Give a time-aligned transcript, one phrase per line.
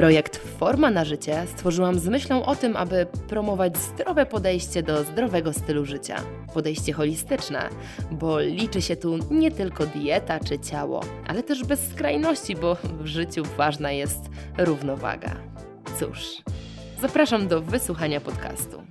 [0.00, 5.52] Projekt Forma na życie stworzyłam z myślą o tym, aby promować zdrowe podejście do zdrowego
[5.52, 6.16] stylu życia.
[6.54, 7.68] Podejście holistyczne,
[8.10, 13.06] bo liczy się tu nie tylko dieta czy ciało, ale też bez skrajności, bo w
[13.06, 14.20] życiu ważna jest
[14.58, 15.36] równowaga.
[15.98, 16.42] Cóż,
[17.00, 18.82] zapraszam do wysłuchania podcastu.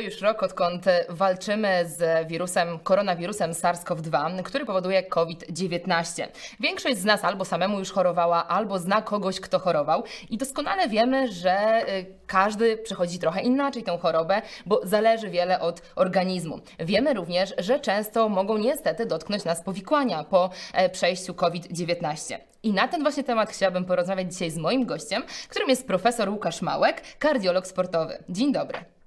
[0.00, 6.26] To już rok, odkąd walczymy z wirusem, koronawirusem SARS-CoV-2, który powoduje COVID-19.
[6.60, 10.04] Większość z nas albo samemu już chorowała, albo zna kogoś, kto chorował.
[10.30, 15.82] I doskonale wiemy, że y, każdy przechodzi trochę inaczej tę chorobę, bo zależy wiele od
[15.96, 16.60] organizmu.
[16.78, 22.38] Wiemy również, że często mogą niestety dotknąć nas powikłania po e, przejściu COVID-19.
[22.62, 26.62] I na ten właśnie temat chciałabym porozmawiać dzisiaj z moim gościem, którym jest profesor Łukasz
[26.62, 28.24] Małek, kardiolog sportowy.
[28.28, 28.99] Dzień dobry.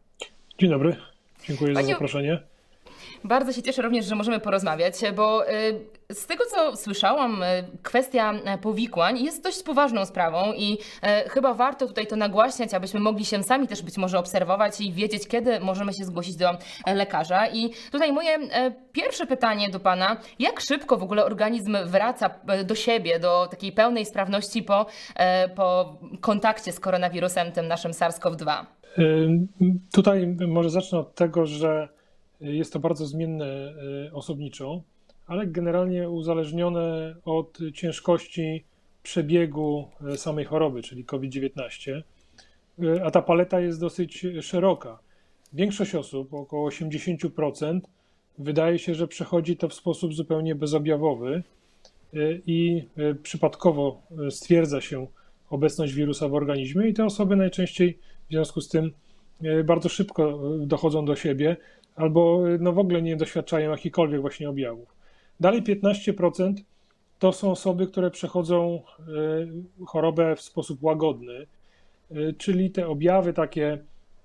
[0.64, 0.95] Dzień dobry,
[1.47, 1.86] dziękuję Panie...
[1.86, 2.39] za zaproszenie.
[3.23, 5.80] Bardzo się cieszę również, że możemy porozmawiać, bo y,
[6.14, 7.45] z tego co słyszałam, y,
[7.83, 10.78] kwestia y, powikłań jest dość poważną sprawą i
[11.30, 15.28] chyba warto tutaj to nagłaśniać, abyśmy mogli się sami też być może obserwować i wiedzieć,
[15.28, 16.50] kiedy możemy się zgłosić do
[16.86, 17.47] lekarza.
[17.47, 18.38] I tutaj moje
[18.91, 22.30] pierwsze pytanie do Pana, jak szybko w ogóle organizm wraca
[22.66, 24.86] do siebie, do takiej pełnej sprawności po,
[25.56, 28.66] po kontakcie z koronawirusem, tym naszym SARS-CoV-2?
[29.94, 31.89] Tutaj może zacznę od tego, że
[32.41, 33.45] jest to bardzo zmienne
[34.14, 34.81] osobniczo,
[35.27, 38.63] ale generalnie uzależnione od ciężkości
[39.03, 42.02] przebiegu y, samej choroby, czyli COVID-19.
[42.83, 44.99] Y, a ta paleta jest dosyć szeroka.
[45.53, 47.79] Większość osób, około 80%,
[48.38, 51.44] wydaje się, że przechodzi to w sposób zupełnie bezobjawowy
[52.47, 52.88] i
[53.23, 55.07] przypadkowo stwierdza się
[55.50, 58.91] obecność wirusa w organizmie, i te osoby najczęściej w związku z tym
[59.63, 61.57] bardzo szybko dochodzą do siebie,
[61.95, 64.94] albo no w ogóle nie doświadczają jakichkolwiek właśnie objawów.
[65.44, 66.54] Dalej 15%
[67.20, 71.48] to są osoby, które przechodzą e, chorobę w sposób łagodny,
[72.12, 73.78] e, czyli te objawy takie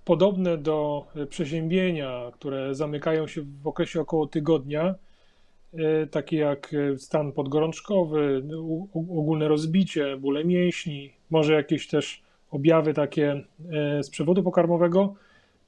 [0.05, 4.95] podobne do e, przeziębienia, które zamykają się w okresie około tygodnia,
[6.11, 8.43] takie jak stan podgorączkowy,
[8.95, 13.45] ogólne rozbicie, bóle mięśni, może jakieś też objawy takie
[14.03, 15.15] z przewodu pokarmowego,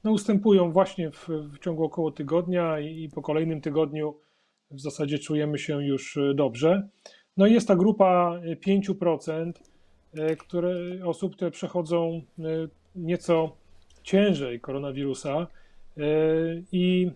[0.04, 4.14] no, ustępują właśnie w, w ciągu około tygodnia i, i po kolejnym tygodniu
[4.70, 6.88] w zasadzie czujemy się już e, dobrze.
[7.36, 9.52] No i jest ta grupa 5%
[10.18, 12.22] e, e, które, osób, które przechodzą
[12.94, 13.56] nieco
[14.02, 15.46] ciężej koronawirusa
[16.72, 17.10] i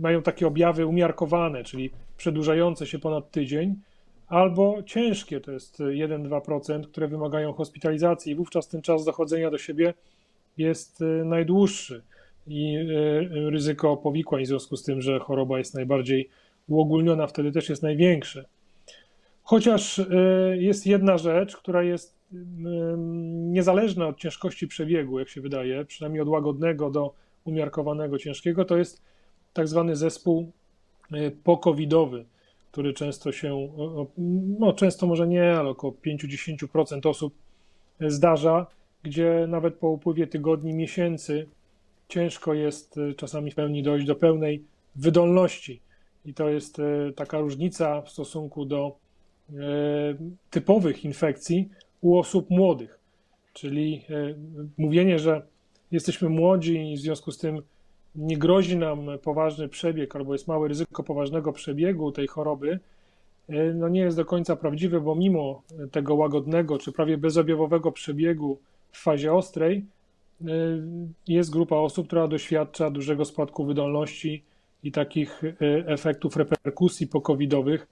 [0.00, 3.76] mają takie objawy umiarkowane, czyli przedłużające się ponad tydzień,
[4.26, 9.94] albo ciężkie, to jest 1-2%, które wymagają hospitalizacji, i wówczas ten czas dochodzenia do siebie
[10.58, 12.02] jest najdłuższy
[12.46, 12.78] i
[13.30, 16.28] ryzyko powikłań w związku z tym, że choroba jest najbardziej
[16.68, 18.44] uogólniona, wtedy też jest największe.
[19.42, 20.04] Chociaż e,
[20.56, 22.18] jest jedna rzecz, która jest
[23.50, 27.14] niezależna od ciężkości przebiegu, jak się wydaje, przynajmniej od łagodnego do
[27.44, 29.02] umiarkowanego ciężkiego, to jest
[29.52, 30.52] tak zwany zespół
[31.12, 32.24] e, pokowidowy,
[32.72, 33.68] który często się,
[34.58, 37.34] no często może nie, ale około 5-10% osób
[38.00, 38.66] zdarza,
[39.02, 41.46] gdzie nawet po upływie tygodni, miesięcy
[42.08, 44.64] ciężko jest y, czasami w pełni dojść do pełnej
[44.96, 45.80] wydolności.
[46.28, 48.96] I to jest y, taka różnica w stosunku do
[49.50, 49.54] y,
[50.50, 51.68] typowych infekcji
[52.00, 52.98] u osób młodych.
[53.52, 54.04] Czyli
[54.78, 55.42] mówienie, że
[55.90, 57.62] jesteśmy młodzi i w związku z tym
[58.14, 62.80] nie grozi nam poważny przebieg albo jest małe ryzyko poważnego przebiegu tej choroby,
[63.74, 68.58] no nie jest do końca prawdziwe, bo mimo tego łagodnego czy prawie bezobjawowego przebiegu
[68.92, 69.84] w fazie ostrej,
[71.28, 74.42] jest grupa osób, która doświadcza dużego spadku wydolności
[74.82, 77.86] i takich y, efektów reperkusji pokowidowych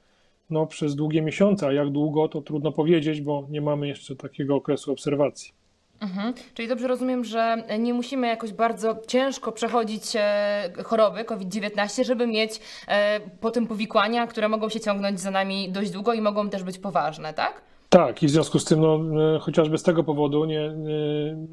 [0.50, 1.66] no, przez długie miesiące.
[1.66, 5.52] A jak długo, to trudno powiedzieć, bo nie mamy jeszcze takiego okresu obserwacji.
[6.00, 6.34] Mhm.
[6.54, 12.60] Czyli dobrze rozumiem, że nie musimy jakoś bardzo ciężko przechodzić e, choroby COVID-19, żeby mieć
[12.88, 16.62] e, po tym powikłania, które mogą się ciągnąć za nami dość długo i mogą też
[16.62, 17.62] być poważne, tak?
[17.88, 19.00] Tak, i w związku z tym, no,
[19.36, 20.72] e, chociażby z tego powodu, nie,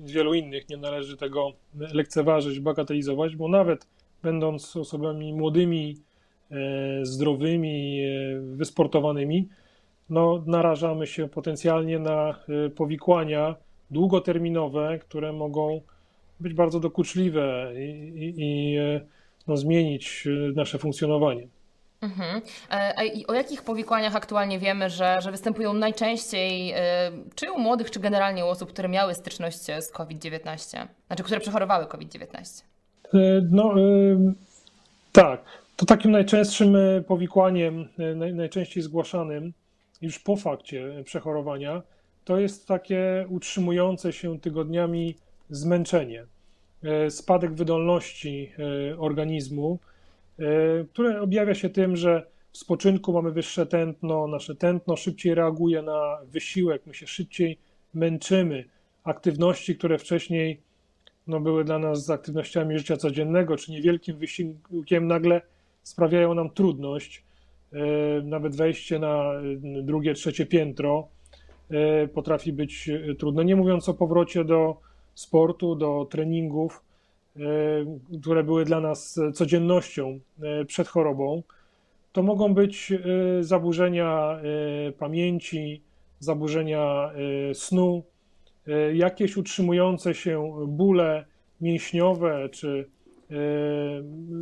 [0.03, 3.87] wielu innych nie należy tego lekceważyć, bagatelizować, bo nawet
[4.23, 5.97] będąc osobami młodymi,
[6.51, 6.55] e,
[7.05, 9.49] zdrowymi, e, wysportowanymi,
[10.09, 12.39] no, narażamy się potencjalnie na
[12.75, 13.55] powikłania
[13.91, 15.81] długoterminowe, które mogą
[16.39, 18.77] być bardzo dokuczliwe i, i, i
[19.47, 21.47] no, zmienić nasze funkcjonowanie.
[22.03, 22.41] Mhm.
[22.69, 27.91] E, I o jakich powikłaniach aktualnie wiemy, że, że występują najczęściej, e, czy u młodych,
[27.91, 32.63] czy generalnie u osób, które miały styczność z COVID-19, znaczy które przechorowały COVID-19?
[33.13, 33.75] E, no
[35.11, 35.43] tak,
[35.75, 36.77] to takim najczęstszym
[37.07, 37.87] powikłaniem,
[38.33, 39.53] najczęściej zgłaszanym
[40.01, 41.81] już po fakcie przechorowania,
[42.25, 45.15] to jest takie utrzymujące się tygodniami
[45.49, 46.25] zmęczenie,
[47.09, 48.51] spadek wydolności
[48.97, 49.79] organizmu,
[50.39, 55.81] E, które objawia się tym, że w spoczynku mamy wyższe tętno, nasze tętno szybciej reaguje
[55.81, 57.57] na wysiłek, my się szybciej
[57.93, 58.65] męczymy.
[59.03, 60.61] Aktywności, które wcześniej
[61.27, 65.41] no, były dla nas z aktywnościami życia codziennego, czy niewielkim wysiłkiem, nagle
[65.83, 67.23] sprawiają nam trudność.
[67.73, 67.77] E,
[68.23, 69.33] nawet wejście na
[69.83, 71.07] drugie, trzecie piętro
[71.69, 72.89] e, potrafi być
[73.19, 73.45] trudne.
[73.45, 74.77] Nie mówiąc o powrocie do
[75.15, 76.81] sportu, do treningów,
[77.39, 81.43] E, które były dla nas codziennością e, przed chorobą,
[82.11, 82.97] to mogą być e,
[83.43, 84.39] zaburzenia
[84.99, 85.81] pamięci,
[86.19, 87.11] zaburzenia
[87.53, 88.03] snu,
[88.93, 91.25] jakieś utrzymujące się bóle
[91.61, 92.89] mięśniowe czy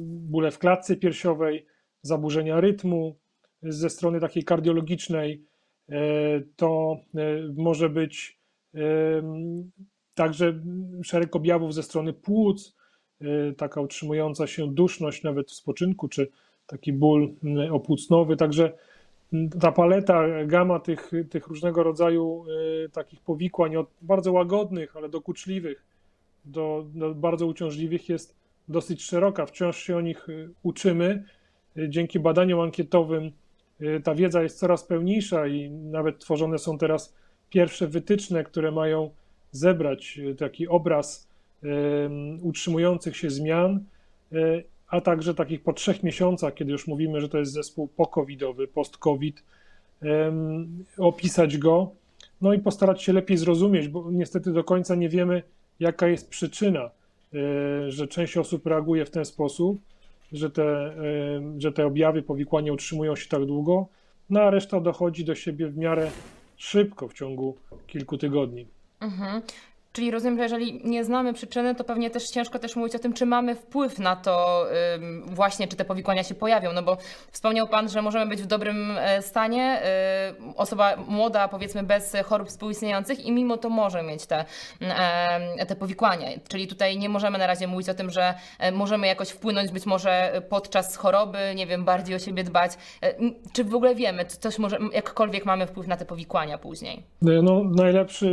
[0.06, 1.66] bóle w klatce piersiowej,
[2.02, 3.16] zaburzenia rytmu
[3.64, 5.44] ze strony takiej kardiologicznej.
[6.56, 6.98] To
[7.58, 8.40] może być
[10.14, 10.62] także
[11.04, 12.76] szereg objawów ze strony płuc,
[13.58, 16.28] taka utrzymująca się duszność nawet w spoczynku, czy
[16.68, 17.34] taki ból
[17.72, 18.38] opłucnowy.
[18.38, 18.74] Także
[19.60, 22.46] ta paleta, gama tych, tych różnego rodzaju
[22.94, 25.84] takich powikłań, od bardzo łagodnych, ale dokuczliwych,
[26.46, 28.36] do, do bardzo uciążliwych jest
[28.68, 29.46] dosyć szeroka.
[29.46, 30.28] Wciąż się o nich
[30.64, 31.24] uczymy.
[31.88, 33.32] Dzięki badaniom ankietowym
[34.04, 37.16] ta wiedza jest coraz pełniejsza i nawet tworzone są teraz
[37.50, 39.10] pierwsze wytyczne, które mają
[39.52, 41.30] zebrać taki obraz
[42.42, 43.86] utrzymujących się zmian,
[44.92, 49.44] a także takich po trzech miesiącach, kiedy już mówimy, że to jest zespół po-covidowy, post-covid,
[50.98, 51.92] opisać go,
[52.42, 55.44] no i postarać się lepiej zrozumieć, bo niestety do końca nie wiemy,
[55.80, 59.80] jaka jest przyczyna, e, że część osób reaguje w ten sposób,
[60.32, 60.94] że te,
[61.58, 63.88] że te objawy powikłania utrzymują się tak długo,
[64.30, 66.12] no a reszta dochodzi do siebie w miarę
[66.58, 67.56] szybko w ciągu
[67.88, 68.66] kilku tygodni.
[69.00, 69.42] Mhm.
[69.94, 73.14] Czyli rozumiem, że jeżeli nie znamy przyczyny, to pewnie też ciężko też mówić o tym,
[73.14, 74.66] czy mamy wpływ na to
[75.26, 76.74] właśnie, czy te powikłania się pojawią.
[76.74, 76.98] No bo
[77.32, 79.82] wspomniał Pan, że możemy być w dobrym e, stanie,
[80.40, 84.46] y, osoba młoda, powiedzmy bez chorób współistniejących i mimo to może mieć te,
[85.68, 86.28] te powikłania.
[86.48, 89.86] Czyli tutaj nie możemy na razie mówić o tym, że e, możemy jakoś wpłynąć być
[89.86, 92.72] może podczas choroby, nie wiem, bardziej o siebie dbać.
[93.02, 93.14] E,
[93.54, 97.04] czy w ogóle wiemy, czy coś może, jakkolwiek mamy wpływ na te powikłania później?
[97.22, 98.26] No, najlepszy,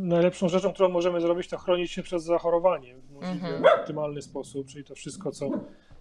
[0.00, 3.80] najlepszą rzeczą, którą możemy zrobić, to chronić się przed zachorowaniem w możliwie mhm.
[3.80, 5.50] optymalny sposób, czyli to wszystko, co,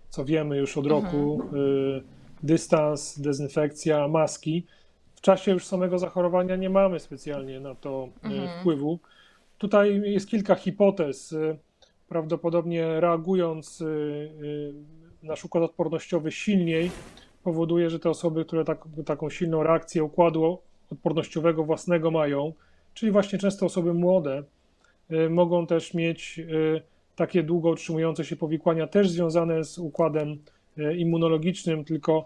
[0.10, 1.62] co wiemy już od roku, mhm.
[1.62, 2.04] y,
[2.44, 4.66] dystans, dezynfekcja, maski.
[5.16, 8.60] W czasie już samego zachorowania nie mamy specjalnie na to y, mhm.
[8.60, 9.00] wpływu.
[9.58, 11.32] Tutaj jest kilka hipotez.
[11.32, 11.58] Y,
[12.10, 13.84] prawdopodobnie reagując
[15.24, 16.92] nasz układ odpornościowy silniej,
[17.44, 20.60] powoduje, że te osoby, które tak, taką silną reakcję układu
[20.92, 22.54] odpornościowego własnego mają,
[22.94, 24.55] czyli właśnie często osoby młode, Y,
[25.30, 26.82] mogą też mieć y,
[27.16, 30.38] takie długo utrzymujące się powikłania, też związane z układem
[30.78, 32.26] y, immunologicznym, tylko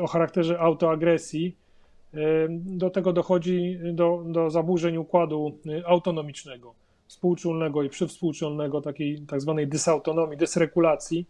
[0.00, 1.56] o charakterze autoagresji.
[2.50, 6.74] Do tego dochodzi do, do zaburzeń układu autonomicznego,
[7.06, 11.26] współczulnego i przywspółczulnego, takiej tak zwanej dysautonomii, dysregulacji,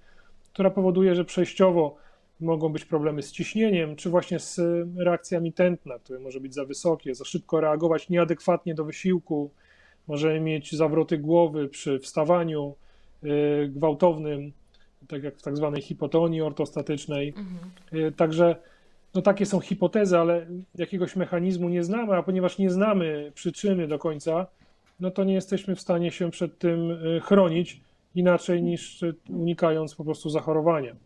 [0.53, 1.97] która powoduje, że przejściowo
[2.41, 4.61] mogą być problemy z ciśnieniem, czy właśnie z
[4.97, 9.51] reakcjami tętna, które może być za wysokie, za szybko reagować nieadekwatnie do wysiłku,
[10.09, 12.75] Możemy mieć zawroty głowy przy wstawaniu
[13.25, 14.53] y, gwałtownym,
[15.09, 17.29] tak jak w tak zwanej hipotonii ortostatycznej.
[17.29, 18.07] Mhm.
[18.07, 18.57] Y, także
[19.15, 23.99] no takie są hipotezy, ale jakiegoś mechanizmu nie znamy, a ponieważ nie znamy przyczyny do
[23.99, 24.47] końca,
[25.01, 27.81] no to nie jesteśmy w stanie się przed tym y, chronić
[28.15, 30.97] inaczej niż unikając po prostu zachorowania.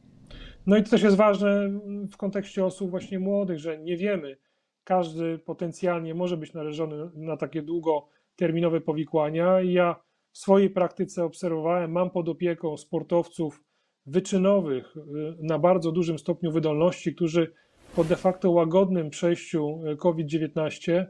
[0.67, 1.71] No i to też jest ważne
[2.11, 4.37] w kontekście osób właśnie młodych, że nie wiemy,
[4.85, 9.61] każdy potencjalnie może być narażony na takie długo terminowe powikłania.
[9.61, 9.97] Ja
[10.33, 13.65] w swojej praktyce obserwowałem, mam pod opieką sportowców
[14.07, 15.01] wyczynowych y,
[15.41, 17.53] na bardzo dużym stopniu wydolności, którzy
[17.97, 21.05] po de facto łagodnym przejściu y, COVID-19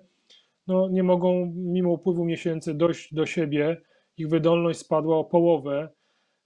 [0.66, 3.80] no, nie mogą mimo upływu miesięcy dojść do siebie.
[4.16, 5.88] Ich wydolność spadła o połowę.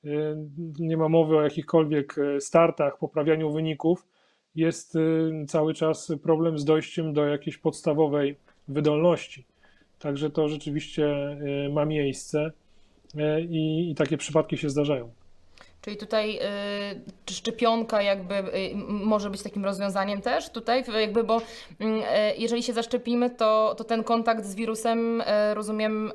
[0.04, 0.36] Y,
[0.78, 4.06] nie ma mowy o jakichkolwiek startach, poprawianiu wyników.
[4.54, 4.98] Jest
[5.48, 8.36] cały czas problem z dojściem do jakiejś podstawowej
[8.68, 9.49] wydolności.
[10.00, 11.06] Także to rzeczywiście
[11.66, 12.50] e, ma miejsce
[13.16, 15.10] e, i, i takie przypadki się zdarzają.
[15.80, 16.38] Czyli tutaj
[17.28, 21.42] y, szczepionka jakby y, może być takim rozwiązaniem też tutaj, jakby, bo y,
[22.38, 26.12] jeżeli się zaszczepimy, to, to ten kontakt z wirusem, y, rozumiem, y,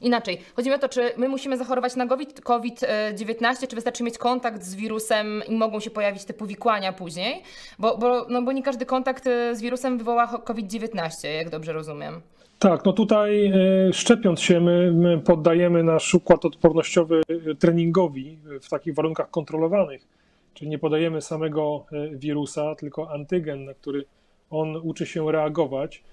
[0.00, 0.40] inaczej.
[0.56, 2.06] Chodzi mi o to, czy my musimy zachorować na
[2.44, 7.42] COVID-19, czy wystarczy mieć kontakt z wirusem i mogą się pojawić te powikłania później,
[7.78, 12.20] bo, bo, no, bo nie każdy kontakt z wirusem wywoła COVID-19, jak dobrze rozumiem.
[12.60, 18.68] Tak, no tutaj e, szczepiąc się, my, my, poddajemy nasz układ odpornościowy e, treningowi w
[18.68, 20.06] takich warunkach kontrolowanych.
[20.54, 24.04] Czyli nie podajemy samego e, wirusa, tylko antygen, na który
[24.50, 26.04] on uczy się reagować.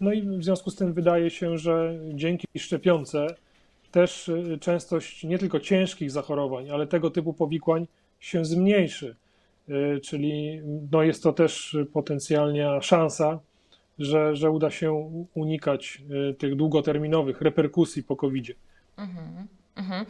[0.00, 3.26] No i w związku z tym wydaje się, że dzięki szczepionce
[3.90, 4.30] też
[4.60, 7.86] częstość nie tylko ciężkich zachorowań, ale tego typu powikłań
[8.20, 9.16] się zmniejszy.
[10.02, 10.60] Czyli
[10.92, 13.40] no jest to też potencjalnie szansa
[13.98, 14.92] że, że uda się
[15.34, 18.54] unikać y, tych długoterminowych reperkusji po COVID-zie.
[18.96, 19.48] Mhm.
[19.76, 20.06] Mhm.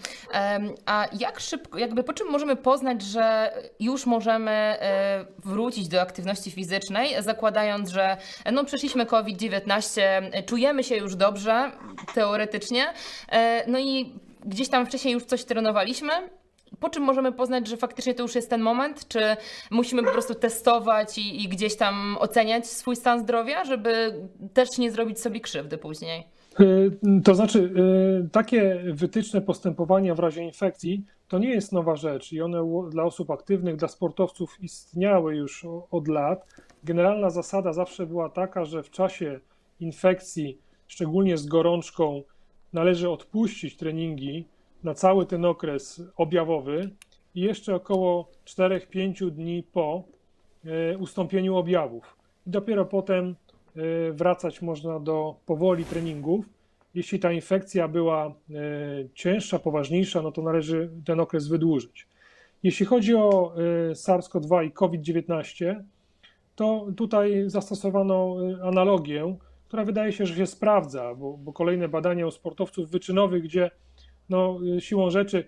[0.86, 6.50] A jak szybko, jakby po czym możemy poznać, że już możemy e, wrócić do aktywności
[6.50, 8.16] fizycznej, zakładając, że
[8.52, 10.00] no, przeszliśmy COVID-19,
[10.46, 11.72] czujemy się już dobrze,
[12.14, 12.84] teoretycznie,
[13.28, 14.12] e, no i
[14.46, 16.12] gdzieś tam wcześniej już coś trenowaliśmy,
[16.81, 19.09] po czym możemy poznać, że faktycznie to już jest ten moment?
[19.09, 19.21] Czy
[19.71, 24.14] musimy po prostu testować i, i gdzieś tam oceniać swój stan zdrowia, żeby
[24.54, 26.28] też nie zrobić sobie krzywdy później?
[26.61, 27.59] Y, to znaczy,
[28.26, 33.04] y, takie wytyczne postępowania w razie infekcji to nie jest nowa rzecz i one dla
[33.04, 36.47] osób aktywnych, dla sportowców istniały już od lat.
[36.85, 39.40] Generalna zasada zawsze była taka, że w czasie
[39.81, 42.23] infekcji, szczególnie z gorączką,
[42.73, 44.49] należy odpuścić treningi,
[44.84, 46.90] na cały ten okres objawowy
[47.34, 50.04] i jeszcze około 4-5 dni po
[50.64, 52.16] e, ustąpieniu objawów.
[52.46, 53.34] I dopiero potem
[53.76, 56.44] e, wracać można do powoli treningów.
[56.94, 58.32] Jeśli ta infekcja była e,
[59.14, 62.06] cięższa, poważniejsza, no to należy ten okres wydłużyć.
[62.62, 63.52] Jeśli chodzi o
[63.92, 65.82] SARS-CoV-2 i COVID-19,
[66.56, 69.36] to tutaj zastosowano analogię,
[69.68, 73.70] która wydaje się, że się sprawdza, bo, bo kolejne badania u sportowców wyczynowych, gdzie
[74.28, 75.45] no, siłą rzeczy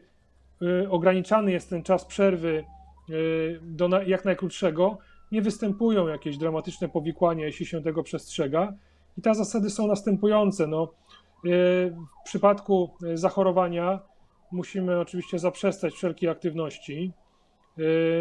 [0.63, 2.65] y, ograniczany jest ten czas przerwy
[3.11, 4.99] y, do jak najkrótszego,
[5.33, 8.73] nie występują jakieś dramatyczne powikłania, jeśli się tego przestrzega.
[9.19, 10.67] I te zasady są następujące.
[10.67, 10.93] No,
[11.45, 11.49] y,
[12.23, 14.01] w przypadku zachorowania
[14.53, 17.13] musimy oczywiście zaprzestać wszelkiej aktywności,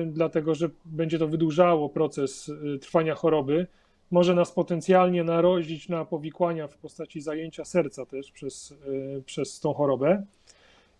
[0.06, 3.68] dlatego że będzie to wydłużało proces trwania choroby.
[4.12, 8.76] Może nas potencjalnie narozić na powikłania w postaci zajęcia serca też przez,
[9.26, 10.24] przez tą chorobę.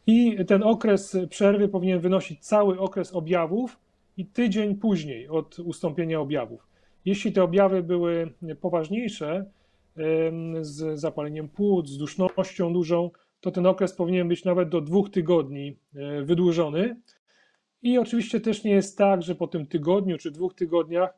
[0.08, 3.80] I ten okres przerwy powinien wynosić cały okres objawów
[4.18, 6.68] i tydzień później od ustąpienia objawów.
[7.06, 9.46] Jeśli te objawy były poważniejsze,
[10.62, 15.78] z zapaleniem płuc, z dusznością dużą, to ten okres powinien być nawet do dwóch tygodni
[15.96, 17.00] e, wydłużony.
[17.84, 21.14] I oczywiście też nie jest tak, że po tym tygodniu czy dwóch tygodniach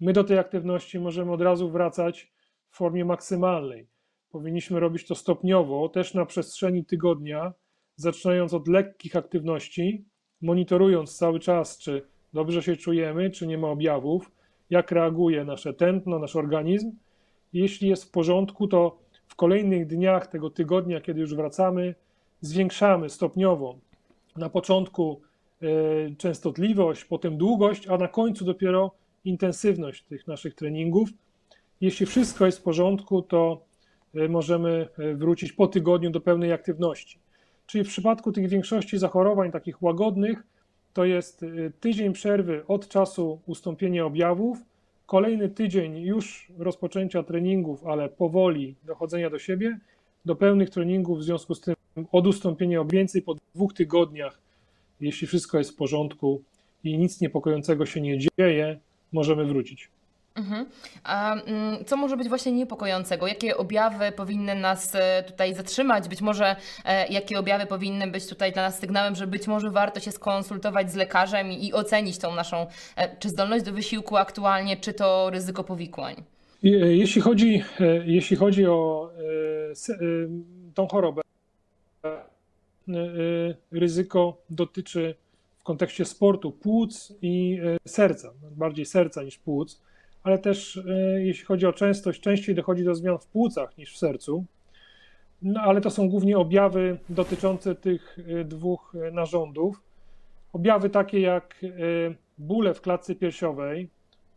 [0.00, 2.32] my do tej aktywności możemy od razu wracać
[2.70, 3.88] w formie maksymalnej.
[4.30, 7.52] Powinniśmy robić to stopniowo, też na przestrzeni tygodnia,
[7.96, 10.04] zaczynając od lekkich aktywności,
[10.42, 12.02] monitorując cały czas, czy
[12.32, 14.30] dobrze się czujemy, czy nie ma objawów,
[14.70, 16.92] jak reaguje nasze tętno, nasz organizm.
[17.52, 21.94] Jeśli jest w porządku, to w kolejnych dniach tego tygodnia, kiedy już wracamy,
[22.40, 23.78] zwiększamy stopniowo
[24.36, 25.20] na początku
[25.62, 25.66] e,
[26.16, 31.08] częstotliwość, potem długość, a na końcu dopiero intensywność tych naszych treningów.
[31.80, 33.64] Jeśli wszystko jest w porządku, to
[34.14, 37.18] e, możemy e, wrócić po tygodniu do pełnej aktywności.
[37.66, 40.42] Czyli w przypadku tych większości zachorowań takich łagodnych,
[40.92, 44.58] to jest y, tydzień przerwy od czasu ustąpienia objawów,
[45.06, 49.78] kolejny tydzień już rozpoczęcia treningów, ale powoli dochodzenia do siebie,
[50.24, 51.74] do pełnych treningów, w związku z tym
[52.12, 54.40] od ustąpienia więcej po dwóch tygodniach,
[55.00, 56.42] jeśli wszystko jest w porządku
[56.84, 58.78] i nic niepokojącego się nie dzieje,
[59.12, 59.90] możemy wrócić.
[60.34, 60.66] Mhm.
[61.04, 63.26] A mm, co może być właśnie niepokojącego?
[63.26, 66.08] Jakie objawy powinny nas e, tutaj zatrzymać?
[66.08, 70.00] Być może e, jakie objawy powinny być tutaj dla nas sygnałem, że być może warto
[70.00, 74.92] się skonsultować z lekarzem i, ocenić tą naszą e, czy zdolność do wysiłku aktualnie, czy
[74.92, 76.14] to ryzyko powikłań?
[76.62, 77.64] Jeśli chodzi,
[78.04, 79.10] jeśli chodzi o
[80.74, 81.22] tą chorobę,
[83.72, 85.14] ryzyko dotyczy
[85.60, 89.80] w kontekście sportu płuc i serca, bardziej serca niż płuc
[90.22, 93.98] ale też e, jeśli chodzi o częstość, częściej dochodzi do zmian w płucach niż w
[93.98, 94.44] sercu.
[95.42, 99.82] No, ale to są głównie objawy dotyczące tych e, dwóch e, narządów.
[100.52, 101.64] Objawy takie jak
[102.38, 103.88] bóle w klatce piersiowej,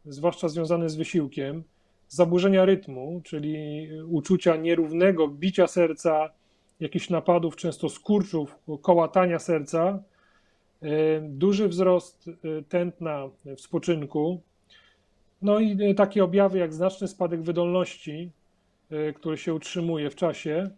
[0.05, 1.63] zwłaszcza związane z wysiłkiem,
[2.07, 6.29] zaburzenia rytmu, czyli uczucia nierównego bicia serca,
[6.79, 9.99] jakichś napadów, często skurczów, kołatania serca,
[11.21, 12.29] duży wzrost
[12.69, 14.41] tętna w spoczynku,
[15.41, 18.29] no i takie objawy jak znaczny spadek wydolności,
[19.15, 20.69] który się utrzymuje w czasie,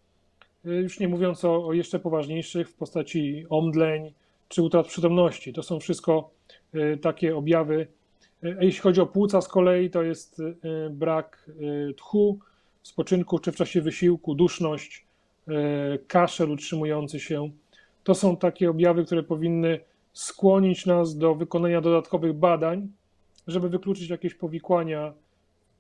[0.64, 4.14] już nie mówiąc o, o jeszcze poważniejszych w postaci omdleń
[4.48, 5.54] czy utrat przytomności.
[5.54, 6.30] To są wszystko
[7.02, 7.88] takie objawy.
[8.42, 10.42] Jeśli chodzi o płuca z kolei, to jest
[10.90, 11.50] brak
[11.98, 12.40] tchu,
[12.88, 15.06] spoczynku czy w czasie wysiłku, duszność,
[15.48, 15.52] e,
[16.08, 17.50] kaszel utrzymujący się.
[18.04, 19.80] To są takie objawy, które powinny
[20.16, 22.88] skłonić nas do wykonania dodatkowych badań,
[23.48, 25.14] żeby wykluczyć jakieś powikłania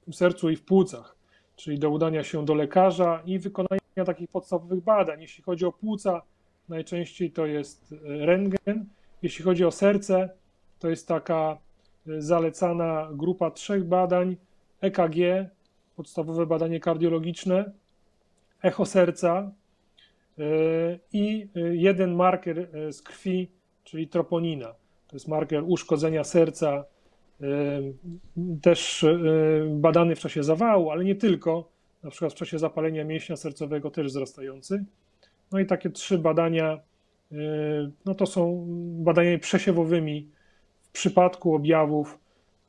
[0.07, 1.15] w sercu i w płucach,
[1.55, 5.21] czyli do udania się do lekarza i wykonania takich podstawowych badań.
[5.21, 6.21] Jeśli chodzi o płuca,
[6.69, 8.85] najczęściej to jest e, rentgen.
[9.21, 10.29] Jeśli chodzi o serce,
[10.79, 11.57] to jest taka
[12.07, 14.37] e, zalecana grupa trzech badań:
[14.81, 15.49] EKG,
[15.95, 17.71] podstawowe badanie kardiologiczne,
[18.61, 19.51] echo serca
[20.39, 20.41] e,
[21.13, 24.67] i jeden marker z krwi, czyli troponina.
[25.07, 26.85] To jest marker uszkodzenia serca,
[28.61, 29.05] też
[29.69, 31.69] badany w czasie zawału, ale nie tylko,
[32.03, 34.85] na przykład w czasie zapalenia mięśnia sercowego też wzrastający.
[35.51, 36.79] No i takie trzy badania,
[38.05, 38.65] no to są
[39.03, 40.27] badaniami przesiewowymi
[40.81, 42.19] w przypadku objawów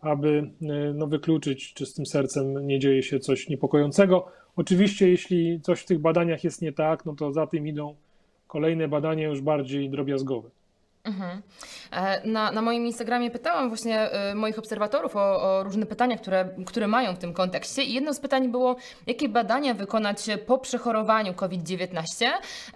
[0.01, 0.51] aby
[0.95, 4.27] no, wykluczyć, czy z tym sercem nie dzieje się coś niepokojącego.
[4.57, 7.95] Oczywiście, jeśli coś w tych badaniach jest nie tak, no to za tym idą
[8.47, 10.51] kolejne badania już bardziej drobiazgowe.
[11.07, 11.43] Mhm.
[11.93, 16.49] E, na, na moim Instagramie pytałam właśnie e, moich obserwatorów o, o, różne pytania, które,
[16.67, 17.83] które mają w tym kontekście.
[17.83, 22.27] I jedno z pytań było, jakie badania wykonać po przechorowaniu COVID-19,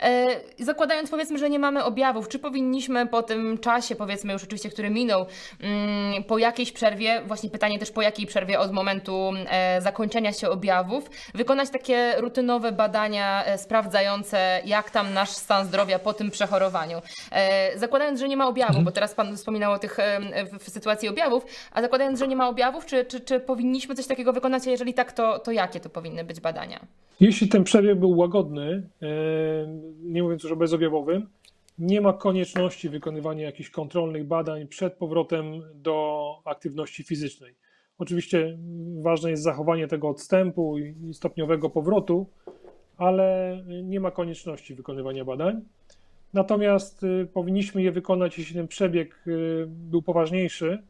[0.03, 0.27] e,
[0.59, 2.29] zakładając powiedzmy, że nie mamy objawów.
[2.29, 5.27] Czy powinniśmy po tym czasie, powiedzmy już oczywiście, który minął,
[5.61, 9.33] mm, po jakiejś przerwie, właśnie pytanie też po jakiej przerwie od momentu
[9.79, 16.31] zakończenia się objawów, wykonać takie rutynowe badania sprawdzające, jak tam nasz stan zdrowia po tym
[16.31, 17.03] przechorowaniu.
[17.77, 18.85] Zakładając, że nie ma objawów, mhm.
[18.85, 19.97] bo teraz Pan wspominał o tych
[20.61, 24.33] w sytuacji objawów, a zakładając, że nie ma objawów, czy, czy, czy powinniśmy coś takiego
[24.33, 26.87] wykonać, a jeżeli tak, to, to jakie to powinny być badania?
[27.21, 28.83] Jeśli ten przebieg był łagodny,
[30.03, 31.29] nie mówiąc już o bezobjawowym,
[31.79, 37.55] nie ma konieczności wykonywania jakichś kontrolnych badań przed powrotem do aktywności fizycznej.
[37.99, 38.59] Oczywiście
[39.03, 42.27] ważne jest zachowanie tego odstępu i stopniowego powrotu,
[42.97, 45.61] ale nie ma konieczności wykonywania badań.
[46.33, 50.83] Natomiast y, powinniśmy je wykonać, jeśli ten przebieg y, był poważniejszy,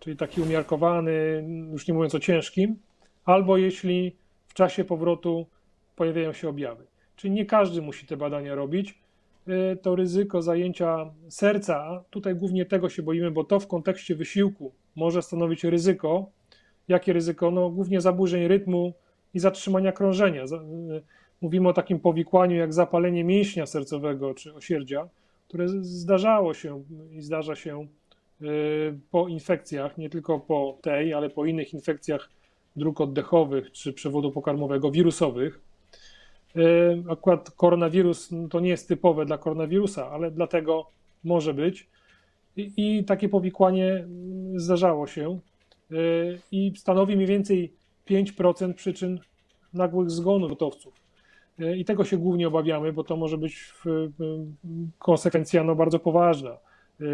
[0.00, 2.76] czyli taki umiarkowany, już nie mówiąc o ciężkim,
[3.24, 4.16] albo jeśli
[4.46, 5.46] w czasie powrotu
[5.96, 6.86] pojawiają się objawy.
[7.16, 8.98] Czyli nie każdy musi te badania robić.
[9.48, 14.72] Y, to ryzyko zajęcia serca, tutaj głównie tego się boimy, bo to w kontekście wysiłku
[14.96, 16.30] może stanowić ryzyko.
[16.88, 17.50] Jakie ryzyko?
[17.50, 18.94] No, głównie zaburzeń rytmu
[19.34, 20.44] i zatrzymania krążenia.
[21.44, 25.08] Mówimy o takim powikłaniu jak zapalenie mięśnia sercowego czy osierdzia,
[25.48, 27.86] które zdarzało się i zdarza się
[28.42, 32.30] y, po infekcjach, nie tylko po tej, ale po innych infekcjach
[32.76, 35.60] dróg oddechowych czy przewodu pokarmowego, wirusowych.
[36.56, 40.90] Y, akurat koronawirus no, to nie jest typowe dla koronawirusa, ale dlatego
[41.24, 41.88] może być.
[42.56, 44.06] I, takie powikłanie
[44.56, 45.38] zdarzało się
[45.92, 47.72] y, i stanowi mniej więcej
[48.10, 49.20] 5% przyczyn
[49.74, 51.03] nagłych zgonów sportowców.
[51.76, 53.72] I tego się głównie obawiamy, bo to może być
[54.98, 56.50] konsekwencja no, bardzo poważna.
[56.50, 57.04] E,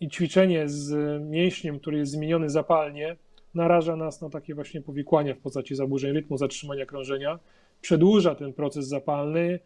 [0.00, 3.16] I ćwiczenie z mięśniem, który jest zmieniony zapalnie,
[3.54, 7.38] naraża nas na takie właśnie powikłania w postaci zaburzeń rytmu, zatrzymania krążenia,
[7.80, 9.58] przedłuża ten proces zapalny,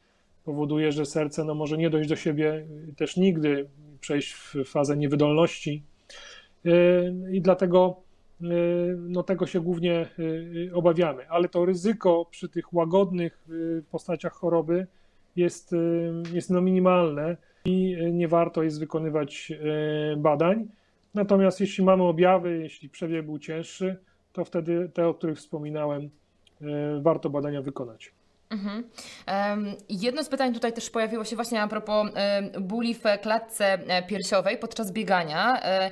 [0.45, 3.69] powoduje, że serce no, może nie dojść do siebie też nigdy,
[4.01, 5.83] przejść w fazę niewydolności.
[6.65, 6.71] E,
[7.33, 7.97] I dlatego
[8.99, 13.49] no tego się głównie y, y, obawiamy, ale to ryzyko przy tych łagodnych
[13.90, 14.87] postaciach choroby
[15.37, 15.75] jest,
[16.33, 19.53] jest no minimalne i nie warto jest wykonywać
[20.16, 20.68] badań.
[21.14, 23.97] Natomiast jeśli mamy objawy, jeśli przebieg był cięższy,
[24.33, 26.11] to wtedy te, o których wspominałem,
[27.03, 28.12] warto badania wykonać.
[28.53, 28.85] Mhm.
[29.88, 32.09] Jedno z pytań tutaj też pojawiło się właśnie a propos
[32.61, 35.62] bóli w klatce e, piersiowej podczas biegania.
[35.62, 35.91] E,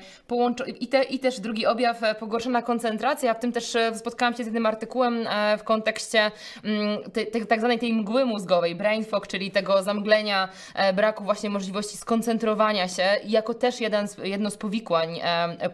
[0.81, 3.35] I, te, I też drugi objaw, e, pogorszona koncentracja.
[3.35, 5.27] W tym też spotkałam się z jednym artykułem
[5.59, 6.31] w kontekście
[6.65, 10.49] mm, tej, tej, tak zwanej tej mgły mózgowej, brain fog, czyli tego zamglenia,
[10.95, 15.21] braku właśnie możliwości skoncentrowania się, jako też jeden z, jedno z powikłań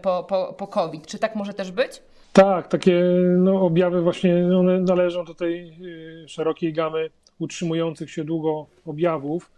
[0.03, 1.07] po, po, po COVID.
[1.07, 2.03] Czy tak może też być?
[2.37, 3.03] Tak, takie
[3.39, 5.77] no, objawy właśnie one należą do tej
[6.25, 9.51] y, szerokiej gamy utrzymujących się długo objawów.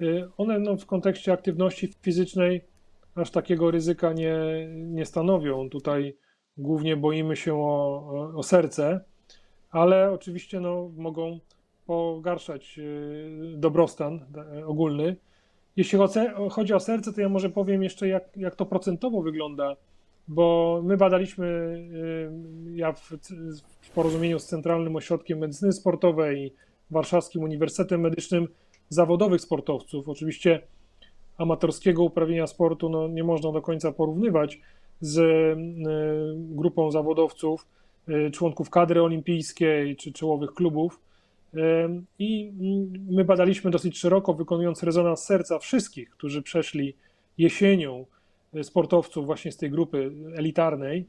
[0.00, 2.64] Y, one no, w kontekście aktywności fizycznej
[3.14, 4.36] aż takiego ryzyka nie,
[4.70, 5.70] nie stanowią.
[5.70, 6.16] Tutaj
[6.56, 9.00] głównie boimy się o, o serce,
[9.70, 11.40] ale oczywiście no, mogą
[11.86, 14.20] pogarszać y, dobrostan
[14.66, 15.16] ogólny.
[15.76, 15.98] Jeśli
[16.50, 19.76] chodzi o serce, to ja może powiem jeszcze, jak, jak to procentowo wygląda,
[20.28, 21.46] bo my badaliśmy,
[22.66, 23.12] y, ja w,
[23.80, 26.52] w porozumieniu z Centralnym Ośrodkiem Medycyny Sportowej i
[26.90, 28.48] Warszawskim Uniwersytetem Medycznym
[28.88, 30.08] zawodowych sportowców.
[30.08, 30.60] Oczywiście
[31.38, 34.60] amatorskiego uprawienia sportu no, nie można do końca porównywać
[35.00, 35.56] z y,
[36.36, 37.66] grupą zawodowców,
[38.08, 41.00] y, członków kadry olimpijskiej czy czołowych klubów.
[42.18, 42.52] I
[43.10, 46.94] my badaliśmy dosyć szeroko, wykonując rezonans serca wszystkich, którzy przeszli
[47.38, 48.06] jesienią
[48.62, 51.06] sportowców właśnie z tej grupy elitarnej.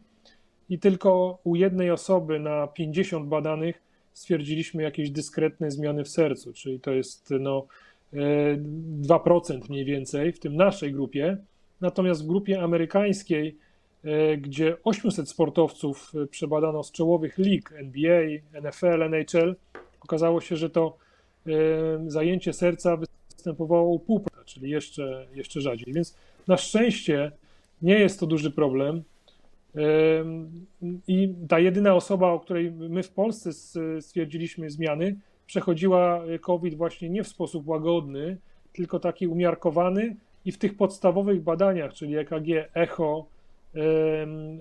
[0.70, 3.82] I tylko u jednej osoby na 50 badanych
[4.14, 7.68] stwierdziliśmy jakieś dyskretne zmiany w sercu, czyli to jest no,
[8.14, 11.38] 2% e, mniej więcej w tym naszej grupie.
[11.82, 13.58] Natomiast w grupie amerykańskiej,
[14.04, 18.22] e, gdzie 800 sportowców przebadano z czołowych lig NBA,
[18.62, 19.56] NFL, NHL,
[20.02, 20.98] okazało się, że to
[22.08, 25.94] zajęcie serca występowało u pół, czyli jeszcze, jeszcze rzadziej.
[25.94, 26.16] Więc
[26.48, 27.32] na szczęście
[27.82, 29.04] nie jest to duży problem.
[31.08, 33.54] I ta jedyna osoba, o której my w Polsce
[34.02, 38.38] stwierdziliśmy zmiany, przechodziła COVID właśnie nie w sposób łagodny,
[38.74, 43.26] tylko taki umiarkowany i w tych podstawowych badaniach, czyli EKG, echo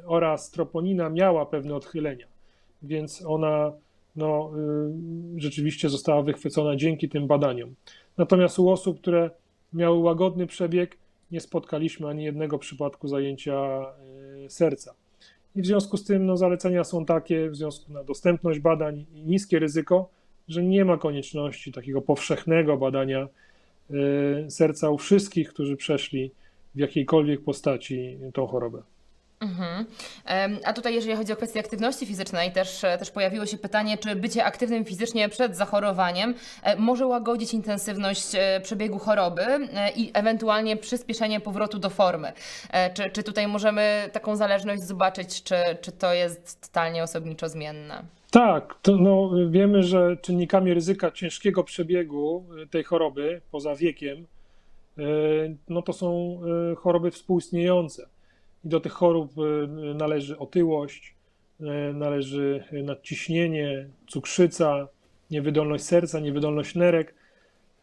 [0.07, 2.27] oraz troponina miała pewne odchylenia,
[2.83, 3.73] więc ona
[4.16, 4.51] no,
[5.37, 7.75] y, rzeczywiście została wychwycona dzięki tym badaniom.
[8.18, 9.31] Natomiast u osób, które
[9.73, 10.99] miały łagodny przebieg,
[11.35, 13.87] nie spotkaliśmy ani jednego przypadku zajęcia
[14.44, 14.94] y, serca.
[15.57, 19.23] I w związku z tym no, zalecenia są takie, w związku na dostępność badań i
[19.23, 20.09] niskie ryzyko,
[20.49, 23.29] że nie ma konieczności takiego powszechnego badania
[23.90, 26.31] y, serca u wszystkich, którzy przeszli
[26.75, 28.83] w jakiejkolwiek postaci tą chorobę.
[29.40, 29.87] Mhm.
[30.64, 34.16] A tutaj, jeżeli chodzi o kwestię aktywności fizycznej, też, e, też pojawiło się pytanie, czy
[34.16, 39.47] bycie aktywnym fizycznie przed zachorowaniem e, może łagodzić intensywność e, przebiegu choroby
[39.97, 42.33] i ewentualnie przyspieszenie powrotu do formy.
[42.94, 48.03] Czy, czy tutaj możemy taką zależność zobaczyć, czy, czy to jest totalnie osobniczo zmienne?
[48.31, 54.27] Tak, to no, wiemy, że czynnikami ryzyka ciężkiego przebiegu tej choroby, poza wiekiem,
[55.68, 56.40] no to są
[56.77, 58.07] choroby współistniejące.
[58.64, 61.14] I do tych chorób y, należy otyłość,
[61.61, 64.88] y, należy nadciśnienie, cukrzyca,
[65.31, 67.14] niewydolność serca, niewydolność nerek.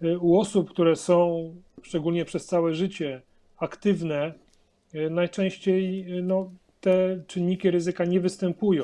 [0.04, 1.50] Y, u osób, które są
[1.84, 3.22] szczególnie przez całe życie
[3.58, 4.34] aktywne,
[5.10, 8.84] najczęściej no, te czynniki ryzyka nie występują.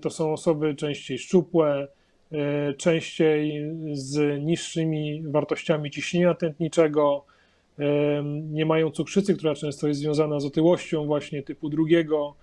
[0.00, 1.88] To są osoby częściej szczupłe,
[2.76, 7.24] częściej z niższymi wartościami ciśnienia tętniczego,
[8.50, 12.34] nie mają cukrzycy, która często jest związana z otyłością właśnie typu drugiego.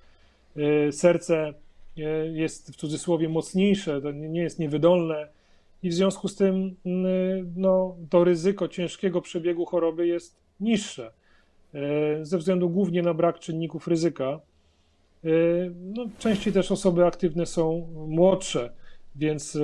[0.58, 1.54] E, serce
[1.98, 5.28] e, jest w cudzysłowie mocniejsze, nie jest niewydolne
[5.84, 6.76] i w związku z tym
[7.56, 11.12] no, to ryzyko ciężkiego przebiegu choroby jest niższe
[11.74, 14.40] e, ze względu głównie na brak czynników ryzyka.
[15.76, 18.74] No, częściej też osoby aktywne są młodsze,
[19.16, 19.58] więc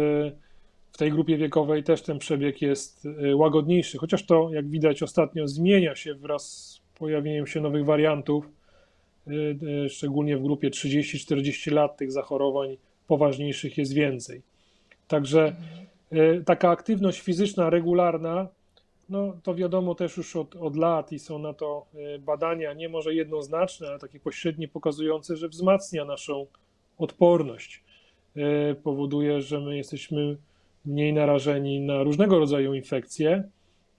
[0.98, 5.96] tej grupie wiekowej też ten przebieg jest y, łagodniejszy, chociaż to, jak widać, ostatnio zmienia
[5.96, 8.46] się wraz z pojawieniem się nowych wariantów,
[9.28, 14.42] y, y, szczególnie w grupie 30-40 lat tych zachorowań poważniejszych jest więcej.
[15.08, 15.56] Także
[16.46, 18.48] taka aktywność fizyczna regularna,
[19.10, 21.86] no to wiadomo też już od, od lat i są na to
[22.20, 26.48] badania, nie może jednoznaczne, ale takie pośrednie pokazujące, że wzmacnia naszą
[26.98, 27.84] odporność.
[28.84, 30.38] Powoduje, że my jesteśmy
[30.86, 33.44] mniej narażeni na różnego rodzaju infekcje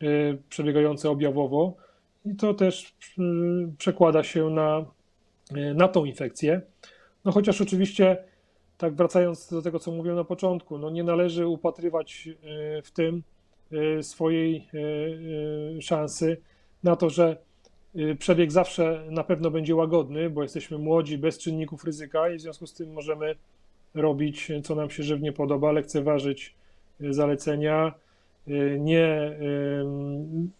[0.03, 1.77] y, przebiegające objawowo
[2.25, 3.23] i to też y,
[3.79, 4.85] przekłada się na,
[5.57, 6.61] y, na tą infekcję.
[7.25, 8.25] No chociaż oczywiście,
[8.79, 12.29] tak wracając do tego, co mówiłem na początku, no nie należy upatrywać
[12.85, 13.23] w tym
[14.03, 14.69] swojej
[15.81, 16.37] szansy
[16.83, 17.37] na to, że
[18.19, 22.67] przebieg zawsze na pewno będzie łagodny, bo jesteśmy młodzi, bez czynników ryzyka i w związku
[22.67, 23.35] z tym możemy
[23.95, 26.55] robić, co nam się żywnie podoba, lekceważyć
[27.11, 27.95] zalecenia,
[28.49, 29.39] y, nie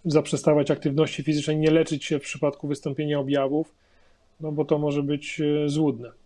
[0.05, 3.75] zaprzestawać aktywności fizycznej, nie leczyć się w przypadku wystąpienia objawów,
[4.41, 6.20] no bo to może być y, złudne.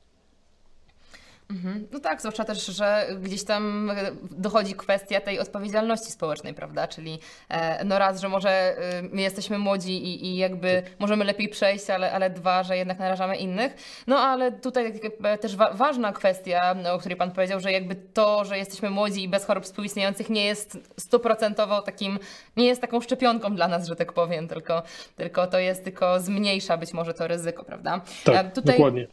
[1.50, 1.88] Mhm.
[1.92, 3.94] No tak, zwłaszcza też, że gdzieś tam e,
[4.30, 6.88] dochodzi kwestia tej odpowiedzialności społecznej, prawda?
[6.88, 11.00] Czyli e, no raz, że może e, my jesteśmy młodzi i, i jakby tak.
[11.00, 13.74] możemy lepiej przejść, ale, ale dwa, że jednak narażamy innych.
[14.06, 15.00] No ale tutaj
[15.40, 19.22] też wa ważna kwestia, no, o której Pan powiedział, że jakby to, że jesteśmy młodzi
[19.22, 22.18] i bez chorób współistniejących nie jest stuprocentowo takim,
[22.56, 24.82] nie jest taką szczepionką dla nas, że tak powiem, tylko,
[25.16, 28.00] tylko to jest tylko zmniejsza być może to ryzyko, prawda?
[28.24, 28.74] Tak, tutaj...
[28.74, 29.06] dokładnie.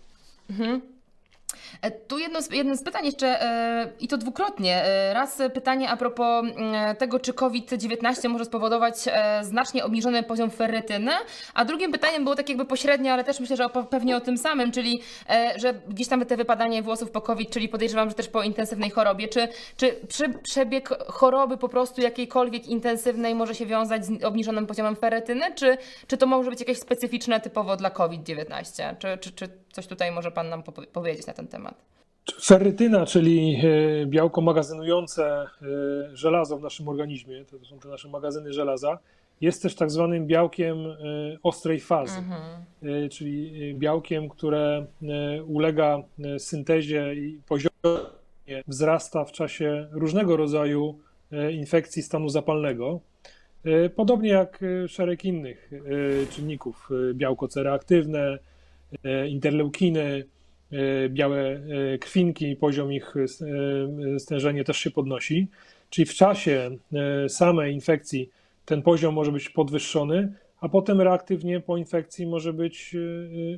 [0.50, 1.01] Mhm.
[1.81, 4.84] E, tu jedno z, jedno z pytań jeszcze e, i to dwukrotnie.
[4.84, 8.95] E, raz pytanie a propos mm, tego, czy COVID-19 może spowodować
[9.41, 11.12] znacznie obniżony poziom ferrytyny,
[11.53, 14.71] a drugim pytaniem było tak jakby pośrednie, ale też myślę, że pewnie o tym samym,
[14.71, 15.01] czyli
[15.55, 19.27] że gdzieś tam te wypadanie włosów po COVID, czyli podejrzewam, że też po intensywnej chorobie.
[19.27, 19.47] Czy,
[20.10, 25.77] czy przebieg choroby po prostu jakiejkolwiek intensywnej może się wiązać z obniżonym poziomem ferrytyny, czy,
[26.07, 28.95] czy to może być jakieś specyficzne typowo dla COVID-19?
[28.99, 31.75] Czy, czy, czy coś tutaj może Pan nam powiedzieć na ten temat?
[32.41, 35.47] Ferrytyna, czyli e, białko magazynujące e,
[36.13, 38.99] żelazo w naszym organizmie, to są te nasze magazyny żelaza,
[39.41, 40.95] jest też tak zwanym białkiem e,
[41.43, 43.10] ostrej fazy, mhm.
[43.10, 44.86] czyli białkiem, które
[45.47, 45.97] ulega
[46.38, 50.99] syntezie i poziomie wzrasta w czasie różnego rodzaju
[51.51, 52.99] infekcji stanu zapalnego.
[53.95, 55.71] Podobnie jak szereg innych
[56.29, 58.39] czynników, białko C reaktywne,
[59.30, 60.25] interleukiny,
[60.71, 65.47] E, białe e, krwinki, poziom ich e, stężenie też się podnosi.
[65.89, 66.77] Czyli w czasie
[67.27, 68.30] samej infekcji
[68.65, 72.95] ten poziom może być podwyższony, a potem reaktywnie po infekcji może być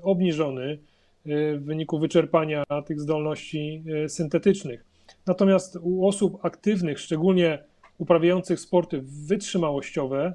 [0.01, 0.77] obniżony
[1.25, 4.85] w wyniku wyczerpania tych zdolności syntetycznych.
[5.27, 7.63] Natomiast u osób aktywnych, szczególnie
[7.97, 10.33] uprawiających sporty wytrzymałościowe,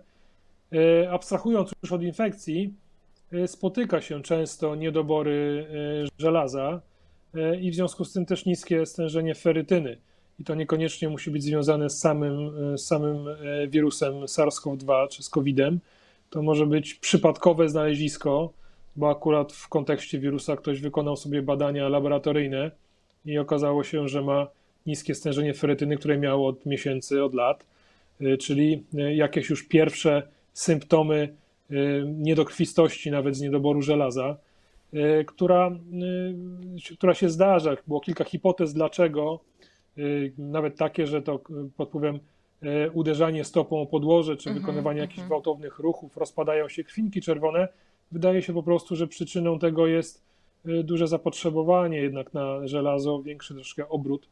[1.11, 2.88] abstrahując już od infekcji, E,
[3.46, 5.66] spotyka się często niedobory
[6.04, 6.80] e, żelaza
[7.34, 9.96] e, i w związku z tym też niskie stężenie ferytyny.
[10.38, 13.26] I to niekoniecznie musi być związane z samym, z samym
[13.68, 15.80] wirusem SARS-CoV-2 czy z COVID-em.
[16.30, 18.52] To może być przypadkowe znalezisko,
[18.96, 22.70] bo akurat w kontekście wirusa ktoś wykonał sobie badania laboratoryjne
[23.24, 24.46] i okazało się, że ma
[24.86, 27.64] niskie stężenie ferytyny, które miało od miesięcy, od lat,
[28.40, 31.34] czyli jakieś już pierwsze symptomy
[32.07, 34.37] niedokrwistości, nawet z niedoboru żelaza,
[34.94, 35.70] y, która,
[36.90, 37.76] y, która się zdarza.
[37.87, 39.40] Było kilka hipotez, dlaczego,
[40.38, 41.40] nawet takie, że to
[41.76, 42.20] pod wpływem
[42.92, 45.28] uderzanie stopą o podłoże, czy mhm, wykonywanie jakichś mhm.
[45.28, 47.68] gwałtownych ruchów, rozpadają się krwinki czerwone.
[48.12, 50.22] Wydaje się po prostu, że przyczyną tego jest
[50.64, 54.28] duże zapotrzebowanie jednak na żelazo, większy troszkę obrót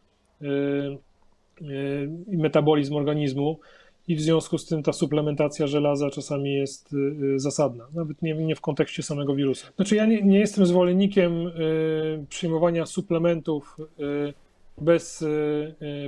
[2.31, 3.59] i metabolizm organizmu
[4.09, 8.35] i w związku z tym ta suplementacja żelaza czasami jest y, y, zasadna, nawet nie,
[8.35, 9.67] nie w kontekście samego wirusa.
[9.77, 13.77] Znaczy, ja nie, nie jestem zwolennikiem y, przyjmowania suplementów
[14.79, 15.25] bez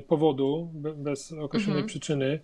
[0.08, 1.86] powodu, bez określonej mhm.
[1.86, 2.40] przyczyny.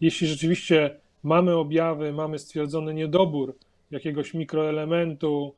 [0.00, 3.56] Jeśli rzeczywiście mamy objawy, mamy stwierdzony niedobór
[3.90, 5.54] jakiegoś mikroelementu,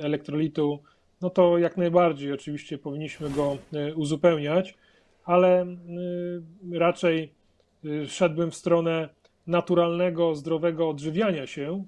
[0.00, 0.78] elektrolitu,
[1.20, 3.58] no to jak najbardziej oczywiście powinniśmy go
[3.96, 4.74] uzupełniać,
[5.24, 5.66] ale
[6.72, 7.32] raczej
[7.84, 9.08] Y, szedłbym w stronę
[9.46, 11.84] naturalnego, zdrowego odżywiania się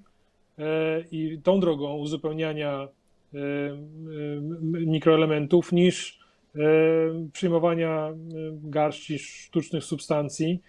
[0.59, 0.63] e,
[1.11, 2.87] i tą drogą uzupełniania
[3.33, 3.37] e,
[4.61, 6.19] mikroelementów niż
[6.55, 6.59] e,
[7.33, 8.13] przyjmowania
[8.53, 10.61] garści sztucznych substancji,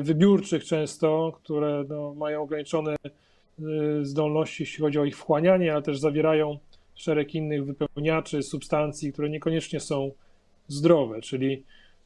[0.00, 2.96] wybiórczych często, które no, mają ograniczone
[4.02, 6.58] zdolności, jeśli chodzi o ich wchłanianie, ale też zawierają
[6.94, 10.10] szereg innych wypełniaczy, substancji, które niekoniecznie są
[10.68, 11.64] zdrowe, czyli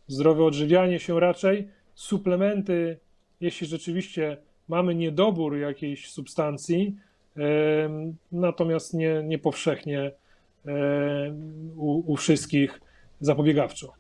[0.09, 2.99] zdrowe odżywianie się raczej suplementy,
[3.41, 4.37] jeśli rzeczywiście
[4.69, 6.97] mamy niedobór jakiejś substancji,
[8.33, 10.13] natomiast nie, nie powszechnie
[11.77, 12.81] u, u wszystkich
[13.21, 13.93] zapobiegawczo.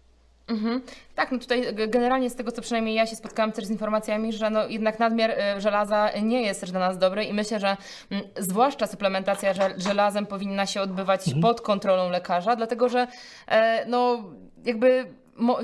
[0.49, 0.83] Mhm.
[1.15, 4.51] Tak, no tutaj generalnie z tego, co przynajmniej ja się spotkałam też z informacjami, że
[4.51, 7.77] no jednak nadmiar y, żelaza nie jest też dla nas dobry i myślę, że
[8.11, 11.43] mm, zwłaszcza suplementacja żelazem powinna się odbywać mhm.
[11.43, 13.07] pod kontrolą lekarza, dlatego że
[13.49, 14.25] e, no
[14.65, 15.07] jakby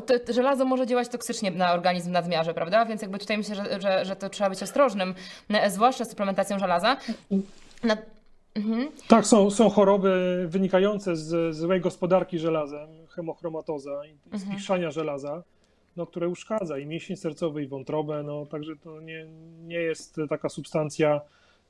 [0.06, 2.84] to, żelazo może działać toksycznie na organizm w nadmiarze, prawda?
[2.84, 5.14] Więc jakby tutaj myślę, że, że, że to trzeba być ostrożnym,
[5.48, 6.96] e, zwłaszcza z suplementacją żelaza.
[7.84, 7.96] Na...
[8.54, 8.88] Mhm.
[9.08, 14.52] Tak, są, są choroby wynikające z złej gospodarki żelazem, hemochromatoza i mhm.
[14.52, 15.42] spiszania żelaza,
[15.96, 19.26] no, które uszkadza i mięsień sercowy, i wątrobę, no, także to nie,
[19.66, 21.20] nie jest taka substancja,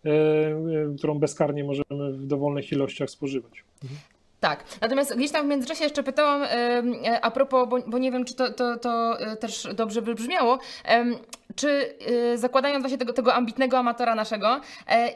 [0.05, 3.65] e, e którą bezkarnie możemy w dowolnych ilościach spożywać.
[4.41, 8.25] Tak, natomiast gdzieś tam w międzyczasie jeszcze pytałam e, a propos, bo, bo, nie wiem,
[8.25, 10.59] czy to, to, to e, też dobrze wybrzmiało,
[11.55, 11.95] czy
[12.33, 14.61] e, zakładając właśnie tego, tego ambitnego amatora naszego,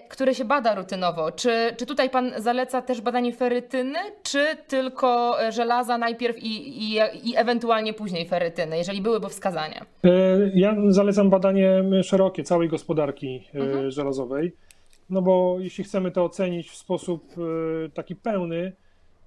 [0.09, 5.99] który się bada rutynowo, czy, czy tutaj Pan zaleca też badanie ferytyny, czy tylko żelaza
[5.99, 9.87] najpierw i, i, i ewentualnie później ferytyny, jeżeli byłyby wskazania?
[10.55, 13.91] Ja zalecam badanie szerokie całej gospodarki mhm.
[13.91, 14.57] żelazowej,
[15.11, 17.35] no bo jeśli chcemy to ocenić w sposób
[17.95, 18.73] taki pełny,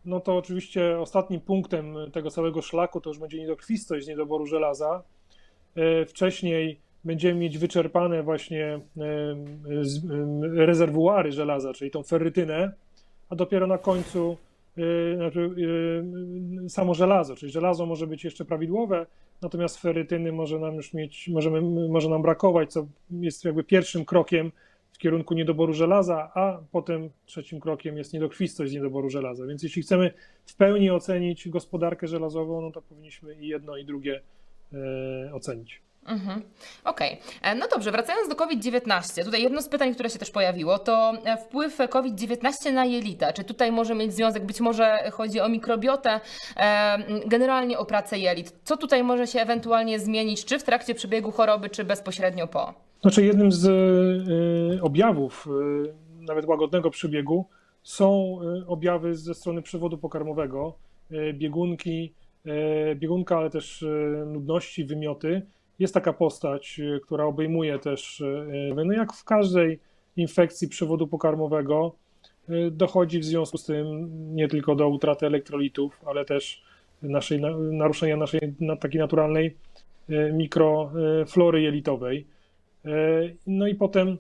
[0.06, 5.04] no to oczywiście ostatnim punktem tego całego szlaku to już będzie niedokrwistość z niedoboru żelaza.
[5.76, 8.80] E, wcześniej będziemy mieć wyczerpane właśnie e,
[10.66, 12.72] rezerwuary żelaza, czyli tą ferrytynę,
[13.30, 14.38] a dopiero na końcu
[15.16, 15.56] znaczy,
[16.70, 19.06] samo żelazo, czyli żelazo może być jeszcze prawidłowe,
[19.42, 24.52] natomiast ferytyny może nam już mieć, możemy, może nam brakować, co jest jakby pierwszym krokiem
[24.96, 29.46] w kierunku niedoboru żelaza, a potem trzecim krokiem jest niedokrwistość z niedoboru żelaza.
[29.46, 30.14] Więc jeśli chcemy
[30.46, 34.22] w pełni ocenić gospodarkę żelazową, no to powinniśmy i jedno, i drugie
[34.74, 35.82] e, ocenić.
[36.06, 36.42] Mhm.
[36.84, 37.56] Okej, okay.
[37.56, 41.38] no dobrze, wracając do COVID-19, tutaj jedno z pytań, które się też pojawiło, to e,
[41.38, 43.34] wpływ COVID-19 na jelita.
[43.34, 46.20] Czy tutaj może mieć związek, być może chodzi o mikrobiotę,
[47.26, 48.54] generalnie o pracę jelit.
[48.64, 52.86] Co tutaj może się ewentualnie zmienić, czy w trakcie przebiegu choroby, czy bezpośrednio po?
[53.06, 57.46] Znaczy jednym z e, objawów e, nawet łagodnego przebiegu
[57.84, 60.78] są objawy ze strony przewodu pokarmowego,
[61.34, 62.14] biegunki,
[62.96, 63.86] biegunka, ale też
[64.26, 65.42] nudności, wymioty
[65.80, 69.80] jest taka postać, y, która obejmuje też, y, no jak w każdej
[70.18, 71.96] infekcji przewodu pokarmowego,
[72.50, 76.64] y, dochodzi w związku z tym nie tylko do utraty elektrolitów, ale też
[77.02, 78.40] naszej, naruszenia naszej
[78.80, 79.58] takiej naturalnej
[80.34, 82.28] mikroflory jelitowej.
[83.48, 84.18] No i potem,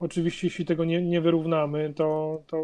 [0.00, 2.62] oczywiście, jeśli tego nie, nie wyrównamy, to, to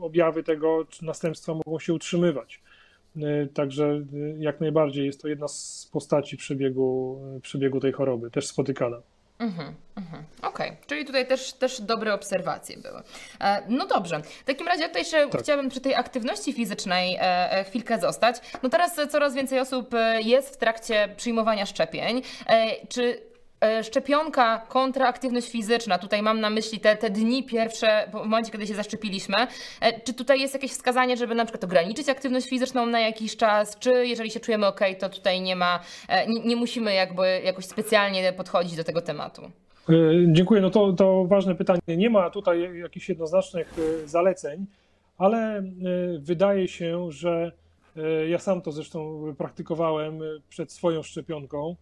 [0.00, 2.60] objawy tego następstwa mogą się utrzymywać.
[3.22, 4.02] E, także e,
[4.38, 8.96] jak najbardziej jest to jedna z postaci przebiegu, e, przebiegu tej choroby, też spotykana.
[9.38, 10.24] Mhm, mhm.
[10.42, 10.86] Okej, okay.
[10.86, 13.02] czyli tutaj też, też dobre obserwacje były.
[13.68, 15.42] no dobrze, w takim razie tutaj jeszcze tak.
[15.42, 17.18] chciałabym przy tej aktywności fizycznej
[17.66, 18.36] chwilkę zostać.
[18.62, 19.90] No teraz coraz więcej osób
[20.24, 22.22] jest w trakcie przyjmowania szczepień.
[22.88, 23.35] czy E,
[23.82, 28.66] szczepionka kontra aktywność fizyczna, tutaj mam na myśli te, te dni pierwsze, w momencie, kiedy
[28.66, 29.36] się zaszczepiliśmy,
[29.80, 33.78] e, czy tutaj jest jakieś wskazanie, żeby na przykład ograniczyć aktywność fizyczną na jakiś czas,
[33.78, 37.64] czy jeżeli się czujemy ok, to tutaj nie ma, e, nie, nie musimy jakby jakoś
[37.64, 39.42] specjalnie podchodzić do tego tematu?
[40.32, 41.80] Dziękuję, no to, to ważne pytanie.
[41.88, 44.66] Nie ma tutaj jakichś jednoznacznych zaleceń,
[45.18, 45.62] ale
[46.18, 47.52] wydaje się, że
[48.28, 51.76] ja sam to zresztą praktykowałem przed swoją szczepionką,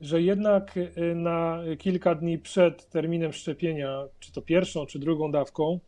[0.00, 5.80] że jednak y, na kilka dni przed terminem szczepienia, czy to pierwszą, czy drugą dawką,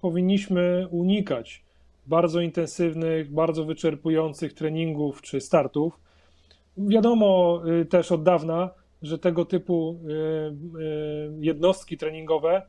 [0.00, 1.64] powinniśmy unikać
[2.06, 6.00] bardzo intensywnych, bardzo wyczerpujących treningów czy startów.
[6.76, 8.70] Wiadomo y, też od dawna,
[9.02, 12.62] że tego typu y, jednostki treningowe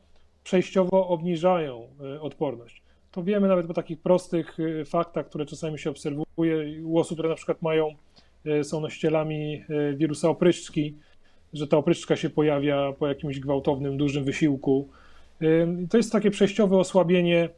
[0.44, 1.88] przejściowo obniżają
[2.20, 2.82] odporność.
[3.10, 7.34] To wiemy nawet po takich prostych faktach, które czasami się obserwuje u osób, które na
[7.34, 7.94] przykład mają
[8.62, 10.94] są nosicielami e, wirusa opryszczki,
[11.52, 14.88] że ta opryszczka się pojawia po jakimś gwałtownym, dużym wysiłku.
[15.42, 15.46] E,
[15.90, 17.48] to jest takie przejściowe osłabienie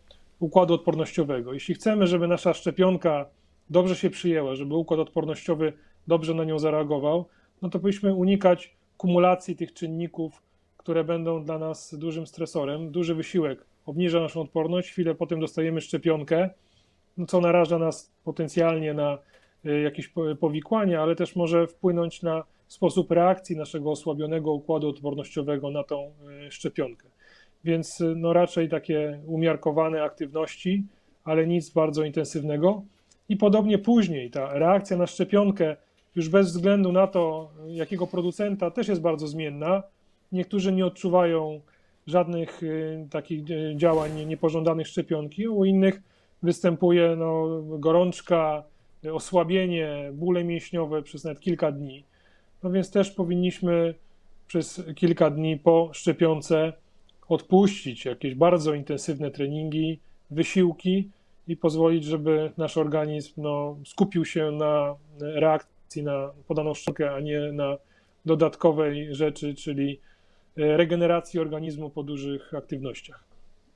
[0.40, 1.53] układu odpornościowego.
[1.53, 3.27] Jeśli chcemy, żeby nasza szczepionka
[3.70, 5.72] dobrze się przyjęła, żeby układ odpornościowy
[6.07, 7.25] dobrze na nią zareagował,
[7.62, 10.42] no to powinniśmy unikać kumulacji tych czynników,
[10.77, 12.90] które będą dla nas dużym stresorem.
[12.90, 16.51] Duży wysiłek obniża naszą odporność, chwilę potem dostajemy szczepionkę,
[17.16, 19.18] no co naraża nas potencjalnie na
[19.83, 26.12] jakieś powikłania, ale też może wpłynąć na sposób reakcji naszego osłabionego układu odpornościowego na tą
[26.46, 27.09] y, szczepionkę.
[27.64, 30.85] Więc y, no raczej takie umiarkowane aktywności,
[31.24, 32.83] ale nic bardzo intensywnego.
[33.29, 35.76] I podobnie później ta reakcja na szczepionkę,
[36.16, 39.83] już bez względu na to, jakiego producenta, też jest bardzo zmienna.
[40.33, 41.61] Niektórzy nie odczuwają
[42.07, 42.61] żadnych
[43.11, 43.44] takich
[43.76, 46.02] działań niepożądanych szczepionki, u innych
[46.42, 48.62] występuje no, gorączka,
[49.12, 52.05] osłabienie, bóle mięśniowe przez nawet kilka dni.
[52.62, 53.95] No więc też powinniśmy
[54.47, 56.73] przez kilka dni po szczepionce
[57.29, 59.99] odpuścić jakieś bardzo intensywne treningi,
[60.31, 61.11] wysiłki
[61.49, 67.53] i pozwolić, żeby nasz organizm no, skupił się na reakcji na podaną szczepionkę, a nie
[67.53, 67.77] na
[68.27, 70.01] dodatkowej rzeczy, czyli
[70.57, 73.26] regeneracji organizmu po dużych aktywnościach.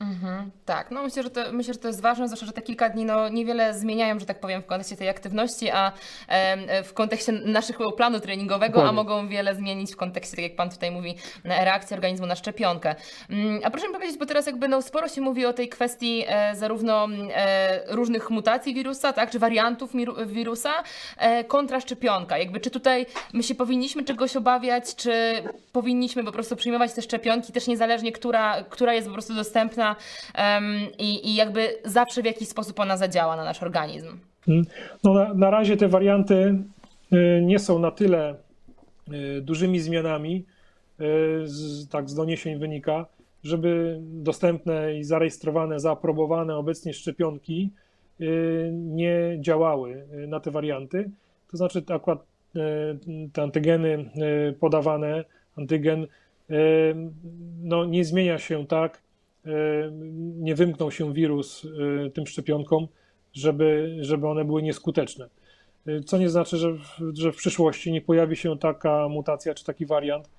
[0.01, 2.89] Mhm, tak, no myślę że, to, myślę, że to jest ważne, zwłaszcza, że te kilka
[2.89, 5.93] dni no, niewiele zmieniają, że tak powiem, w kontekście tej aktywności, a
[6.29, 8.91] e, w kontekście naszego planu treningowego, Dokładnie.
[8.91, 12.95] a mogą wiele zmienić w kontekście, tak jak Pan tutaj mówi, reakcji organizmu na szczepionkę.
[13.31, 16.25] Mm, a proszę mi powiedzieć, bo teraz jakby no, sporo się mówi o tej kwestii
[16.29, 19.91] e, zarówno e, różnych mutacji wirusa, tak, czy wariantów
[20.27, 20.73] wirusa,
[21.19, 22.39] e, kontra szczepionka.
[22.39, 25.13] Jakby czy tutaj my się powinniśmy czegoś obawiać, czy
[25.73, 29.90] powinniśmy po prostu przyjmować te szczepionki, też niezależnie, która, która jest po prostu dostępna
[30.99, 34.19] i, i jakby zawsze w jakiś sposób ona zadziała na nasz organizm.
[34.49, 34.65] Mm.
[35.05, 36.59] No na, na razie te warianty
[37.13, 38.35] y, nie są na tyle
[39.38, 40.45] y, dużymi zmianami,
[41.01, 43.07] y, z, tak z doniesień wynika,
[43.45, 47.71] żeby dostępne i zarejestrowane, zaaprobowane obecnie szczepionki
[48.73, 51.11] nie działały na te warianty.
[51.51, 52.25] To znaczy akurat
[53.33, 54.11] te antygeny
[54.61, 55.25] podawane,
[55.59, 56.07] antygen
[57.63, 59.03] no, nie zmienia się tak,
[60.38, 61.67] nie wymknął się wirus
[62.07, 62.88] e, tym szczepionkom,
[63.33, 65.29] żeby, żeby one były nieskuteczne.
[66.07, 66.81] Co nie znaczy, że w,
[67.15, 70.31] że w przyszłości nie pojawi się taka mutacja czy taki wariant,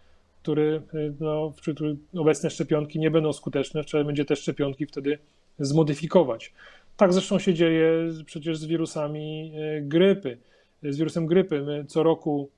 [0.41, 0.82] który,
[1.20, 5.18] no, w którym obecne szczepionki nie będą skuteczne, trzeba będzie te szczepionki wtedy
[5.60, 6.54] zmodyfikować.
[6.97, 7.91] Tak zresztą się dzieje
[8.26, 10.38] przecież z wirusami grypy.
[10.84, 12.49] Z wirusem grypy my co roku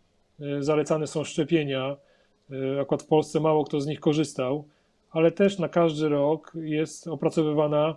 [0.60, 1.98] zalecane są szczepienia.
[2.82, 4.68] Akurat w Polsce mało kto z nich korzystał,
[5.14, 7.96] ale też na każdy rok jest opracowywana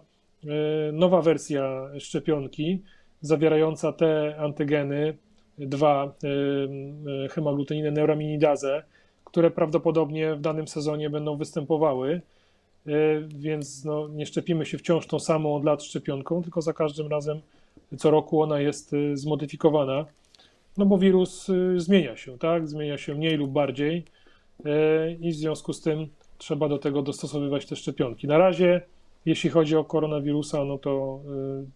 [0.92, 2.82] nowa wersja szczepionki
[3.20, 5.16] zawierająca te antygeny,
[5.58, 6.14] dwa
[7.30, 8.82] hemaglutininę neuraminidazę,
[9.24, 12.20] które prawdopodobnie w danym sezonie będą występowały.
[12.86, 17.08] E, więc no, nie szczepimy się wciąż tą samą od lat szczepionką, tylko za każdym
[17.08, 17.40] razem
[17.98, 20.06] co roku ona jest e, zmodyfikowana,
[20.76, 22.68] no bo wirus e, zmienia się, tak?
[22.68, 24.04] Zmienia się mniej lub bardziej
[25.20, 26.08] i w związku z tym
[26.38, 28.26] trzeba do tego dostosowywać te szczepionki.
[28.26, 28.80] Na razie,
[29.26, 31.20] jeśli chodzi o koronawirusa, no to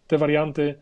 [0.06, 0.74] te warianty,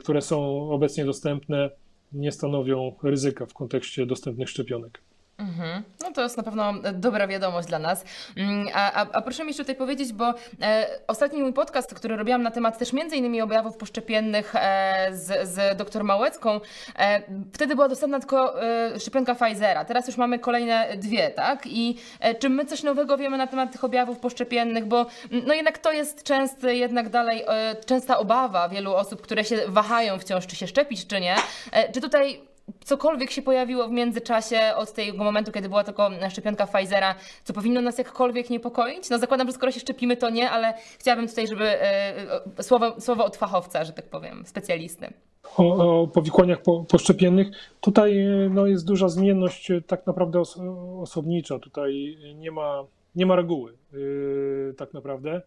[0.00, 1.70] które są obecnie dostępne,
[2.12, 5.00] nie stanowią ryzyka w kontekście dostępnych szczepionek.
[5.38, 5.82] Mhm.
[6.02, 8.04] No to jest na pewno dobra wiadomość dla nas.
[8.36, 12.16] Mm, a, a, a proszę mi jeszcze tutaj powiedzieć, bo e, ostatni mój podcast, który
[12.16, 16.60] robiłam na temat też między innymi objawów poszczepiennych e, z, z dr Małecką,
[16.98, 17.22] e,
[17.52, 19.84] wtedy była dostępna tylko e, szczepionka Pfizera.
[19.84, 21.66] Teraz już mamy kolejne dwie, tak?
[21.66, 25.54] I e, czy my coś nowego wiemy na temat tych objawów poszczepiennych, bo mm, no
[25.54, 30.46] jednak to jest częsty, jednak dalej e, częsta obawa wielu osób, które się wahają wciąż,
[30.46, 31.36] czy się szczepić, czy nie.
[31.72, 32.40] E, czy tutaj
[32.84, 37.14] cokolwiek się pojawiło w międzyczasie od tego momentu, kiedy była tylko szczepionka Pfizera,
[37.44, 39.10] co powinno nas jakkolwiek niepokoić?
[39.10, 43.24] No zakładam, że skoro się szczepimy, to nie, ale chciałabym tutaj, żeby e, słowo, słowo
[43.24, 45.12] od fachowca, że tak powiem, specjalisty.
[45.56, 47.46] O, o powikłaniach po, poszczepiennych.
[47.80, 50.58] Tutaj e, no, jest duża zmienność e, tak naprawdę os,
[51.00, 51.58] osobnicza.
[51.58, 55.42] Tutaj nie ma, nie ma reguły yy, tak naprawdę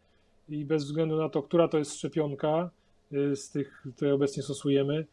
[0.49, 2.69] i bez względu na to, która to jest szczepionka
[3.11, 5.05] yy, z tych, które obecnie stosujemy,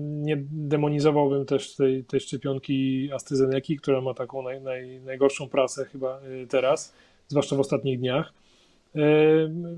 [0.00, 6.20] nie demonizowałbym też tej, tej szczepionki AstraZeneca, która ma taką naj, naj, najgorszą prasę chyba
[6.42, 6.94] y, teraz,
[7.28, 8.32] zwłaszcza w ostatnich dniach,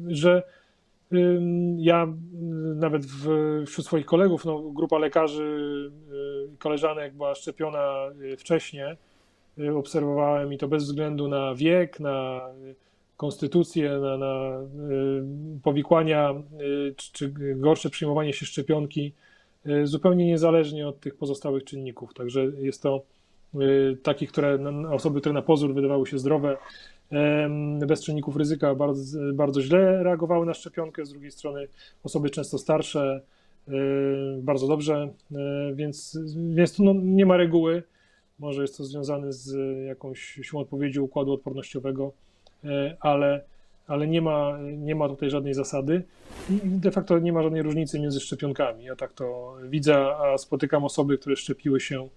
[0.08, 0.42] że
[1.76, 2.06] ja
[2.74, 3.26] nawet w,
[3.66, 5.90] wśród swoich kolegów, no, grupa lekarzy
[6.50, 8.96] i y, koleżanek była szczepiona y, wcześniej,
[9.76, 12.40] obserwowałem i to bez względu na wiek, na
[13.16, 14.60] konstytucję, na, na
[15.62, 16.34] powikłania
[16.96, 19.12] czy, gorsze przyjmowanie się szczepionki
[19.84, 22.14] zupełnie niezależnie od tych pozostałych czynników.
[22.14, 23.02] Także jest to
[23.54, 23.58] e,
[24.02, 24.58] takich, które
[24.90, 26.56] osoby, które na pozór wydawały się zdrowe,
[27.86, 31.68] bez czynników ryzyka bardzo, bardzo źle reagowały na szczepionkę, z drugiej strony
[32.04, 33.20] osoby często starsze
[33.68, 33.72] e,
[34.42, 35.08] bardzo dobrze,
[35.74, 36.18] więc,
[36.54, 37.82] więc tu no, nie ma reguły.
[38.38, 39.56] Może jest to związane z
[39.86, 42.12] jakąś siłą odpowiedzi układu odpornościowego,
[43.00, 43.44] ale
[43.90, 46.02] ale nie ma, nie ma tutaj żadnej zasady
[46.50, 48.84] i de facto nie ma żadnej różnicy między szczepionkami.
[48.84, 52.08] Ja tak to widzę, a spotykam osoby, które szczepiły się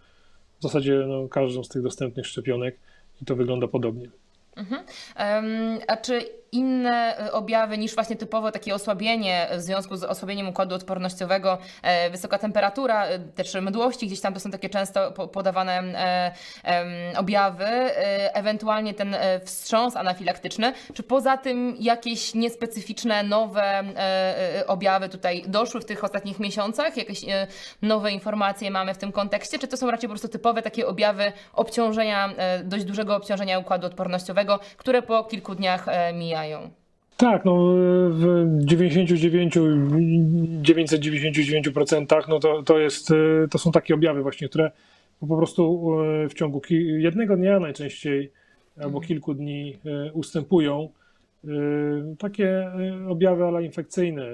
[0.60, 2.80] w zasadzie no, każdą z tych dostępnych szczepionek
[3.22, 4.10] i to wygląda podobnie.
[4.56, 4.84] Mhm.
[5.20, 10.50] Um, a czy inne e, objawy niż właśnie typowo takie osłabienie w związku z osłabieniem
[10.50, 15.84] układu odpornościowego, e, wysoka temperatura, e, też mdłości, gdzieś tam to są takie często podawane
[17.18, 17.66] objawy,
[18.34, 23.84] ewentualnie ten wstrząs anafilaktyczny, czy poza tym jakieś niespecyficzne, nowe
[24.68, 27.22] objawy tutaj doszły w tych ostatnich miesiącach, jakieś
[27.82, 31.32] nowe informacje mamy w tym kontekście, czy to są raczej po prostu typowe takie objawy
[31.54, 32.30] obciążenia,
[32.64, 36.43] dość dużego obciążenia układu odpornościowego, które po kilku dniach mijają?
[37.18, 37.74] Tak, no
[38.10, 43.14] w 99, 999% no to, to, jest,
[43.52, 44.72] to są takie objawy właśnie, które
[45.20, 46.62] po prostu e, w ciągu
[46.98, 48.32] jednego dnia najczęściej
[48.78, 49.08] albo mhm.
[49.08, 50.90] kilku dni e, ustępują.
[52.20, 52.72] Takie
[53.10, 54.26] objawy ale infekcyjne,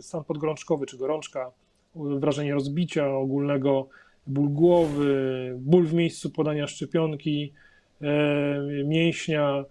[0.00, 1.50] stan podgorączkowy czy gorączka,
[1.94, 3.88] wrażenie rozbicia ogólnego,
[4.26, 7.52] ból głowy, ból w miejscu podania szczepionki,
[8.84, 9.64] mięśnia,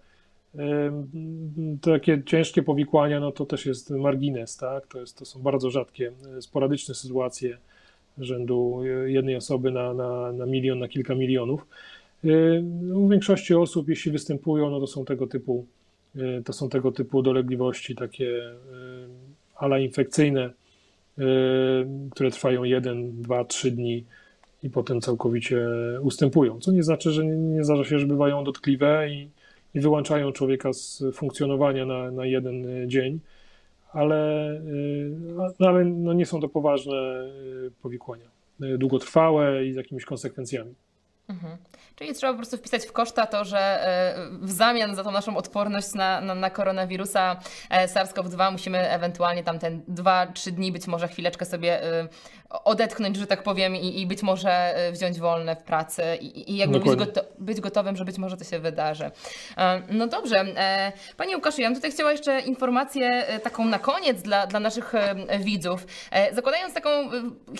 [1.80, 4.86] takie ciężkie powikłania, no to też jest margines, tak?
[4.86, 7.58] To, jest, to są bardzo rzadkie, e, sporadyczne sytuacje
[8.18, 11.66] rzędu jednej osoby na, na, na milion, na kilka milionów.
[12.94, 15.66] U większości osób, jeśli występują, no to są tego typu,
[16.16, 18.54] e, to są tego typu dolegliwości takie
[19.56, 20.50] ala infekcyjne,
[22.10, 24.04] które trwają 1, 2, 3 dni
[24.62, 25.68] i potem całkowicie
[26.00, 26.60] ustępują.
[26.60, 29.28] Co nie znaczy, że nie zdarza się, że bywają dotkliwe i,
[29.74, 33.20] i wyłączają człowieka z funkcjonowania na, na jeden e, dzień,
[33.92, 34.60] ale, e,
[35.60, 37.30] no, ale no nie są to poważne e,
[37.82, 38.26] powikłania,
[38.60, 40.74] długotrwałe i z jakimiś konsekwencjami.
[41.28, 41.56] Mhm.
[41.96, 43.84] Czyli trzeba po prostu wpisać w koszta to, że
[44.40, 47.40] w zamian za tą naszą odporność na, na, na koronawirusa
[47.70, 51.80] e, SARS-CoV-2 musimy ewentualnie tam ten 2-3 dni, być może chwileczkę sobie
[52.50, 56.80] odetchnąć, że tak powiem, i, i być może wziąć wolne w pracy i, i jakby
[56.80, 59.10] być, goto być, gotowym, że być może to się wydarzy.
[59.90, 60.44] No dobrze.
[61.16, 64.92] Panie Łukaszu, ja bym tutaj chciała jeszcze informację taką na koniec dla, dla naszych
[65.40, 65.86] widzów.
[66.32, 66.88] Zakładając taką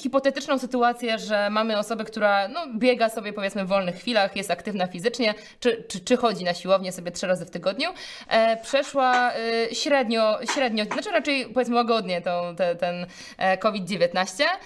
[0.00, 4.86] hipotetyczną sytuację, że mamy osobę, która no, biega sobie powiedzmy w wolnych chwilach, jest aktywna
[4.86, 7.90] fizycznie, czy, czy, czy chodzi na siłownię sobie trzy razy w tygodniu,
[8.28, 13.06] e, przeszła e, średnio, średnio, znaczy raczej powiedzmy łagodnie tą, te, ten
[13.38, 14.58] e, COVID-19 mm,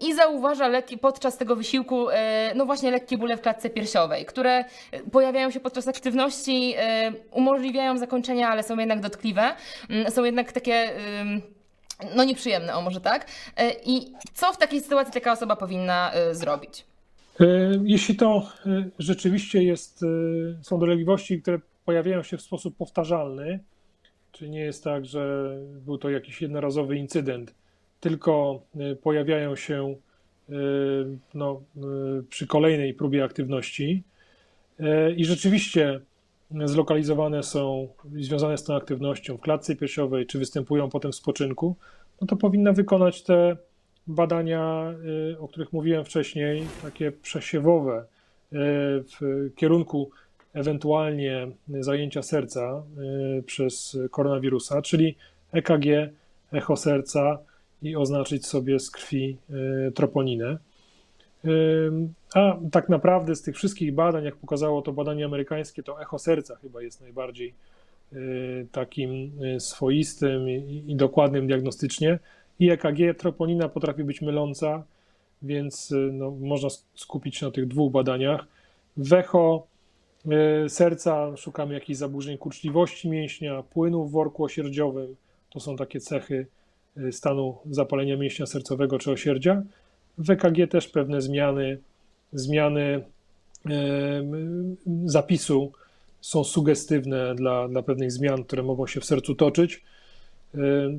[0.00, 4.64] i zauważa lekki, podczas tego wysiłku e, no właśnie lekkie bóle w klatce piersiowej, które
[5.12, 9.54] pojawiają się podczas aktywności, e, umożliwiają zakończenia, ale są jednak dotkliwe,
[9.90, 10.90] mm, są jednak takie
[12.16, 13.26] no nieprzyjemne, o może tak.
[13.56, 16.84] E, I co w takiej sytuacji taka osoba powinna zrobić?
[17.40, 17.46] E,
[17.84, 23.60] jeśli to e, rzeczywiście jest, e, są dolegliwości, które pojawiają się w sposób powtarzalny,
[24.32, 25.50] czyli nie jest tak, że
[25.86, 27.54] był to jakiś jednorazowy incydent,
[28.08, 28.62] tylko
[29.02, 29.94] pojawiają się
[31.34, 31.62] no,
[32.28, 34.02] przy kolejnej próbie aktywności.
[35.16, 36.00] I rzeczywiście
[36.64, 37.88] zlokalizowane są,
[38.20, 41.76] związane z tą aktywnością w klatce piersiowej, czy występują potem w spoczynku,
[42.20, 43.56] no to powinna wykonać te
[44.06, 44.94] badania,
[45.38, 48.04] o których mówiłem wcześniej, takie przesiewowe
[48.52, 50.10] w kierunku
[50.54, 51.48] ewentualnie
[51.80, 52.82] zajęcia serca
[53.46, 55.16] przez koronawirusa, czyli
[55.52, 55.86] EKG,
[56.52, 57.38] echo serca
[57.82, 59.36] i oznaczyć sobie z krwi
[59.94, 60.58] troponinę.
[62.34, 66.56] A tak naprawdę z tych wszystkich badań, jak pokazało to badanie amerykańskie, to echo serca
[66.56, 67.54] chyba jest najbardziej
[68.72, 70.48] takim swoistym
[70.86, 72.18] i dokładnym diagnostycznie
[72.60, 74.84] i EKG troponina potrafi być myląca,
[75.42, 78.46] więc no, można skupić się na tych dwóch badaniach.
[78.96, 79.66] W echo
[80.68, 85.16] serca szukamy jakichś zaburzeń kurczliwości mięśnia, płynu w worku osierdziowym.
[85.50, 86.46] To są takie cechy
[87.10, 89.62] stanu zapalenia mięśnia sercowego czy osierdzia.
[90.18, 91.78] W EKG też pewne zmiany,
[92.32, 93.04] zmiany
[95.04, 95.72] zapisu
[96.20, 99.84] są sugestywne dla, dla pewnych zmian, które mogą się w sercu toczyć.
[100.54, 100.58] E,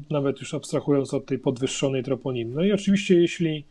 [0.10, 2.56] nawet już abstrahując od tej podwyższonej troponiny.
[2.56, 3.66] No i oczywiście, jeśli,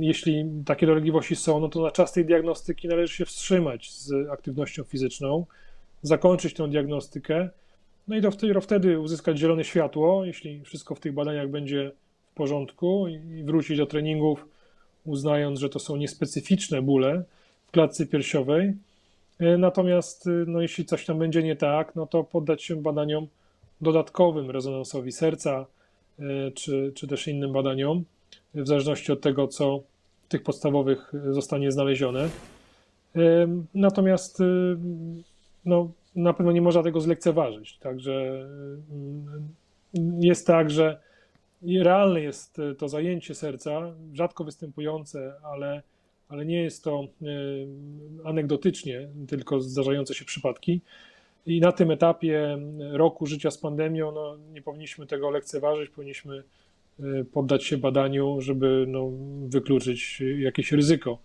[0.00, 4.84] jeśli takie dolegliwości są, no to na czas tej diagnostyki należy się wstrzymać z aktywnością
[4.84, 5.46] fizyczną,
[6.02, 7.48] zakończyć tę diagnostykę,
[8.08, 11.92] no i dopiero wtedy uzyskać zielone światło, jeśli wszystko w tych badaniach będzie
[12.32, 14.46] w porządku i wrócić do treningów,
[15.04, 17.24] uznając, że to są niespecyficzne bóle
[17.66, 18.72] w klatce piersiowej.
[19.38, 23.26] E, natomiast no, jeśli coś tam będzie nie tak, no to poddać się badaniom
[23.80, 25.66] dodatkowym rezonansowi serca,
[26.18, 28.04] e, czy, czy też innym badaniom,
[28.54, 29.82] w zależności od tego, co
[30.24, 32.28] w tych podstawowych zostanie znalezione.
[33.16, 34.44] E, natomiast e,
[35.64, 37.78] no, na pewno nie można tego zlekceważyć.
[37.78, 38.46] Także
[40.20, 41.00] jest tak, że
[41.62, 45.82] realne jest to zajęcie serca, rzadko występujące, ale,
[46.28, 47.06] ale nie jest to
[48.24, 50.80] anegdotycznie tylko zdarzające się przypadki.
[51.46, 52.58] I na tym etapie
[52.92, 56.42] roku życia z pandemią no, nie powinniśmy tego lekceważyć, powinniśmy
[57.00, 59.10] y, poddać się badaniu, żeby no,
[59.48, 61.18] wykluczyć jakieś ryzyko.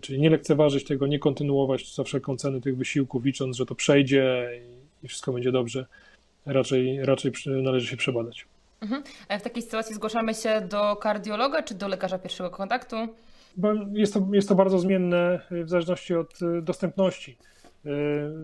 [0.00, 4.50] Czyli nie lekceważyć tego, nie kontynuować za wszelką cenę tych wysiłków, licząc, że to przejdzie
[5.02, 5.86] i wszystko będzie dobrze.
[6.46, 8.46] Raczej, raczej należy się przebadać.
[8.80, 9.02] Mhm.
[9.28, 12.96] A w takiej sytuacji zgłaszamy się do kardiologa czy do lekarza pierwszego kontaktu?
[13.56, 17.36] Bo jest, to, jest to bardzo zmienne w zależności od y, dostępności.
[17.86, 17.90] E,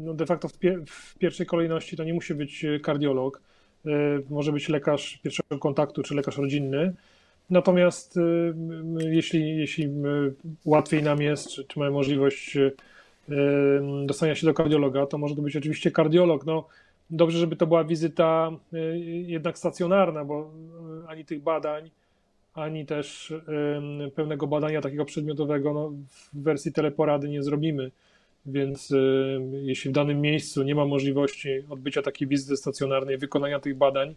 [0.00, 3.40] no de facto w, pie w pierwszej kolejności to nie musi być kardiolog,
[4.30, 6.94] może być lekarz pierwszego kontaktu czy lekarz rodzinny.
[7.50, 8.20] Natomiast e,
[8.98, 9.88] jeśli, jeśli
[10.64, 12.58] łatwiej nam jest, czy, czy mamy możliwość
[14.06, 16.46] dostania się do kardiologa, to może to być oczywiście kardiolog.
[16.46, 16.68] No,
[17.10, 18.50] dobrze, żeby to była wizyta
[19.26, 20.50] jednak stacjonarna, bo
[21.06, 21.90] ani tych badań,
[22.54, 23.34] ani też
[24.14, 25.92] pełnego badania takiego przedmiotowego no,
[26.32, 27.90] w wersji teleporady nie zrobimy.
[28.46, 33.76] Więc y, jeśli w danym miejscu nie ma możliwości odbycia takiej wizyty stacjonarnej, wykonania tych
[33.76, 34.14] badań,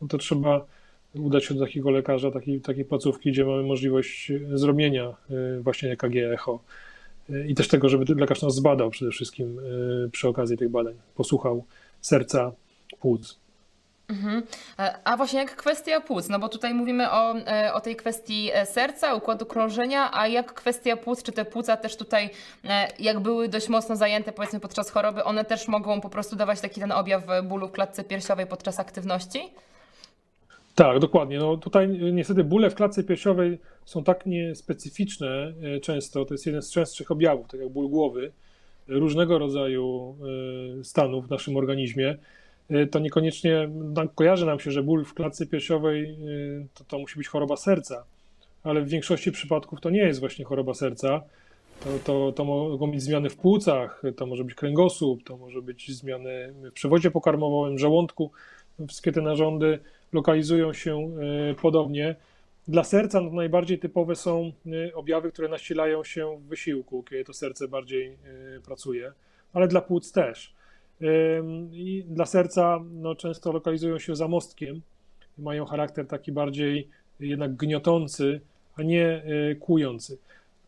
[0.00, 0.66] no to trzeba
[1.14, 6.16] udać się do takiego lekarza, takiej, takiej placówki, gdzie mamy możliwość zrobienia y, właśnie EKG,
[6.16, 6.62] echo
[7.30, 9.60] y, i też tego, żeby lekarz nas zbadał przede wszystkim
[10.12, 11.64] przy okazji tych badań, posłuchał
[12.00, 12.52] serca,
[13.00, 13.42] płuc.
[14.12, 14.42] Mhm.
[14.78, 18.50] E, a właśnie jak kwestia płuc, no bo tutaj mówimy o, e, o tej kwestii
[18.52, 22.30] e, serca, układu krążenia, a jak kwestia płuc, czy te płuca też tutaj,
[22.98, 26.80] jak były dość mocno zajęte powiedzmy podczas choroby, one też mogą po prostu dawać taki
[26.80, 29.52] ten objaw bólu w klatce piersiowej podczas aktywności?
[30.74, 31.38] Tak, dokładnie.
[31.38, 36.62] No tutaj niestety bóle w klatce piersiowej są tak niespecyficzne e, często, to jest jeden
[36.62, 38.32] z częstszych objawów, tak jak ból głowy,
[38.88, 40.16] różnego rodzaju
[40.80, 42.16] e, stanów w naszym organizmie,
[42.70, 43.68] e, to niekoniecznie
[44.14, 46.16] kojarzy nam się, że ból w klatce piersiowej
[46.74, 48.04] to, to musi być choroba serca,
[48.62, 51.22] ale w większości przypadków to nie jest właśnie choroba serca.
[51.84, 55.92] To, to, to mogą być zmiany w płucach, to może być kręgosłup, to może być
[55.92, 58.30] zmiany w przewodzie pokarmowym, żołądku.
[58.88, 59.78] Wszystkie te narządy
[60.12, 61.10] lokalizują się
[61.62, 62.16] podobnie.
[62.68, 67.32] Dla serca no, najbardziej typowe są y, objawy, które nasilają się w wysiłku, kiedy to
[67.32, 68.18] serce bardziej
[68.56, 69.12] y, pracuje,
[69.52, 70.54] ale dla płuc też.
[71.72, 74.80] I dla serca no, często lokalizują się za mostkiem,
[75.38, 76.88] mają charakter taki bardziej
[77.20, 78.40] jednak gniotący,
[78.76, 79.22] a nie
[79.60, 80.18] kłujący.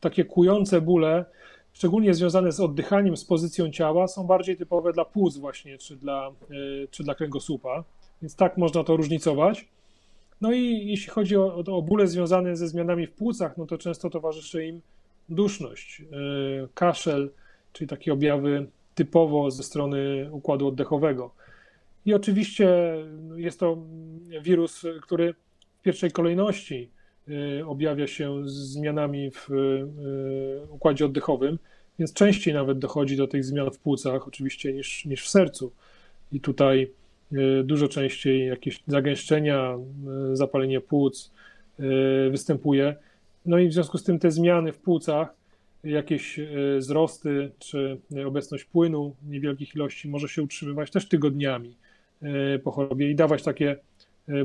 [0.01, 1.25] Takie kłujące bóle,
[1.73, 6.31] szczególnie związane z oddychaniem, z pozycją ciała, są bardziej typowe dla płuc właśnie, czy dla,
[6.91, 7.85] czy dla kręgosłupa,
[8.25, 9.69] więc tak można to różnicować.
[10.41, 14.11] No i jeśli chodzi o, o bóle związane ze zmianami w płucach, no to często
[14.11, 14.81] towarzyszy im
[15.29, 16.05] duszność, e,
[16.75, 17.31] kaszel,
[17.73, 21.35] czyli takie objawy typowo ze strony układu oddechowego.
[22.07, 22.69] I oczywiście
[23.37, 23.79] jest to
[24.43, 25.35] wirus, który
[25.79, 26.91] w pierwszej kolejności
[27.61, 31.59] e, objawia się zmianami w e, układzie oddechowym,
[31.99, 35.73] więc częściej nawet dochodzi do tych zmian w płucach, oczywiście, niż, niż w sercu.
[36.33, 36.91] I tutaj
[37.65, 39.77] dużo częściej jakieś zagęszczenia,
[40.33, 41.33] e, zapalenie płuc
[41.79, 41.83] e,
[42.31, 42.97] występuje.
[43.47, 45.35] No i w związku z tym te zmiany w płucach,
[45.85, 46.41] jakieś
[46.79, 51.77] wzrosty czy obecność płynu niewielkich ilości może się utrzymywać też tygodniami
[52.65, 53.77] po chorobie i dawać takie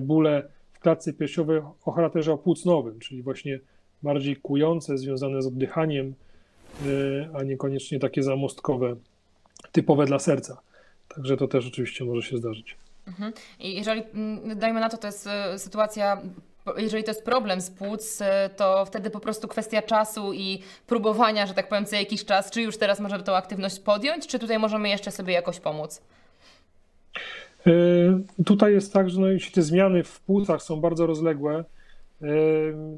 [0.01, 3.59] bóle w klatce piersiowej o charakterze opłucnowym, czyli właśnie
[4.03, 6.13] bardziej kłujące, związane z oddychaniem,
[7.33, 8.95] a niekoniecznie takie zamostkowe,
[9.71, 10.61] typowe dla serca.
[11.15, 12.77] Także to też oczywiście może się zdarzyć.
[13.07, 13.33] Mhm.
[13.59, 16.21] I jeżeli, mm, dajmy na to, to jest e, sytuacja
[16.77, 21.45] jeżeli to jest problem z płuc, e, to wtedy po prostu kwestia czasu i próbowania,
[21.45, 24.59] że tak powiem, co jakiś czas, czy już teraz możemy tą aktywność podjąć, czy tutaj
[24.59, 26.01] możemy jeszcze sobie jakoś pomóc?
[27.65, 31.63] Yy, tutaj jest tak, że no, jeśli te zmiany w płucach są bardzo rozległe,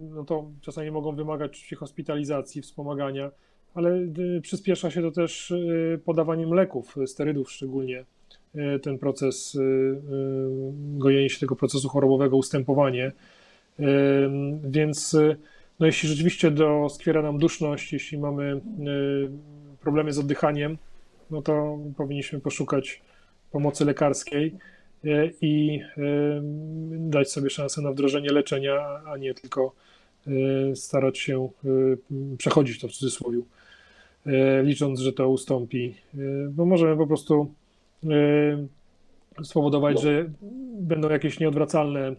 [0.01, 3.31] no to czasami mogą wymagać hospitalizacji, wspomagania
[3.73, 3.89] ale
[4.37, 8.05] y, przyspiesza się to też y, podawaniem leków, sterydów szczególnie.
[8.55, 9.57] Y, ten proces,
[10.73, 13.11] gojenie się tego procesu chorobowego, ustępowanie.
[14.63, 15.17] Więc
[15.79, 18.61] no jeśli rzeczywiście doskwiera nam duszność, jeśli mamy
[19.79, 20.77] problemy z oddychaniem,
[21.31, 23.01] no to powinniśmy poszukać
[23.51, 24.55] pomocy lekarskiej
[25.41, 25.81] i
[26.89, 29.75] dać sobie szansę na wdrożenie leczenia, a nie tylko
[30.75, 31.49] starać się
[32.37, 33.41] przechodzić to w cudzysłowie.
[34.25, 36.17] E, licząc, że to ustąpi, e,
[36.49, 37.53] bo możemy po prostu
[39.39, 40.29] e, spowodować, że
[40.79, 42.15] będą jakieś nieodwracalne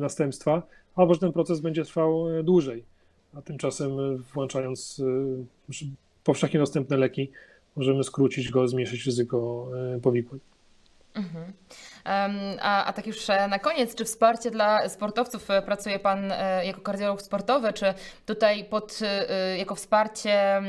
[0.00, 0.62] następstwa,
[0.96, 2.84] albo że ten proces będzie trwał dłużej.
[3.34, 3.92] A tymczasem
[4.34, 5.02] włączając
[6.24, 7.30] powszechnie dostępne leki,
[7.76, 9.68] możemy skrócić go, zmniejszyć ryzyko
[10.02, 10.40] powikłań.
[11.14, 11.52] Mhm.
[12.04, 16.66] A, a tak już e, na koniec, czy wsparcie dla sportowców e, pracuje Pan e,
[16.66, 17.94] jako kardiolog sportowy, czy
[18.26, 18.98] tutaj pod,
[19.58, 20.62] jako wsparcie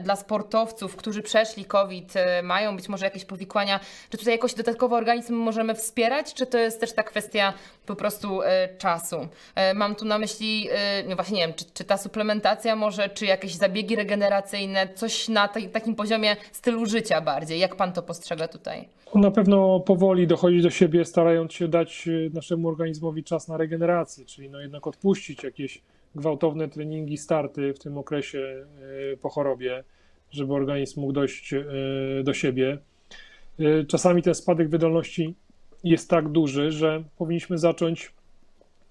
[0.00, 3.80] dla sportowców, którzy przeszli COVID, mają być może jakieś powikłania,
[4.10, 7.52] czy tutaj jakoś dodatkowo organizm możemy wspierać, czy to jest też ta kwestia
[7.86, 8.40] po prostu
[8.78, 9.28] czasu?
[9.74, 10.68] Mam tu na myśli,
[11.08, 15.48] no właśnie nie wiem, czy, czy ta suplementacja może, czy jakieś zabiegi regeneracyjne, coś na
[15.48, 17.58] takim poziomie stylu życia bardziej.
[17.58, 18.88] Jak Pan to postrzega tutaj?
[19.14, 24.24] Na pewno powoli dochodzi do siebie, starając się dać y, naszemu organizmowi czas na regenerację,
[24.24, 25.82] czyli no jednak odpuścić jakieś
[26.14, 28.66] gwałtowne treningi, starty w tym okresie
[29.12, 29.84] y, po chorobie,
[30.30, 31.64] żeby organizm mógł dojść y,
[32.24, 32.78] do siebie.
[33.88, 35.34] Czasami ten spadek wydolności
[35.84, 38.12] jest tak duży, że powinniśmy zacząć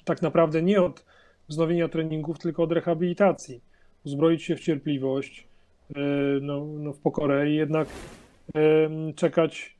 [0.05, 1.05] tak naprawdę nie od
[1.49, 3.61] wznowienia treningów, tylko od rehabilitacji.
[4.05, 5.47] Uzbroić się w cierpliwość,
[6.41, 7.87] no, no w pokorę i jednak
[9.15, 9.75] czekać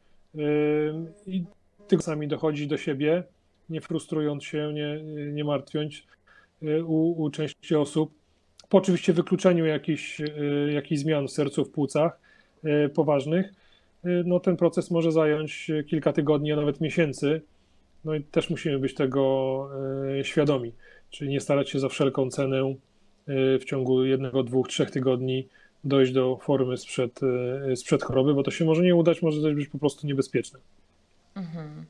[1.92, 3.24] tylko sami dochodzić do siebie,
[3.70, 5.94] nie frustrując się, nie, nie martwiąc
[6.64, 8.12] y, u, u części osób.
[8.70, 12.20] Po oczywiście wykluczeniu jakichś, y, jakichś zmian w sercu, w płucach
[12.66, 13.54] y, poważnych,
[14.26, 17.42] no ten proces może zająć kilka tygodni, a nawet miesięcy.
[18.06, 19.70] No i też musimy być tego
[20.24, 20.72] świadomi,
[21.10, 22.76] czyli nie starać się za wszelką cenę
[23.60, 25.48] w ciągu jednego, dwóch, trzech tygodni
[25.84, 27.20] dojść do formy sprzed,
[27.76, 30.60] sprzed choroby, bo to się może nie udać, może też być po prostu niebezpieczne.
[31.36, 31.86] Mhm.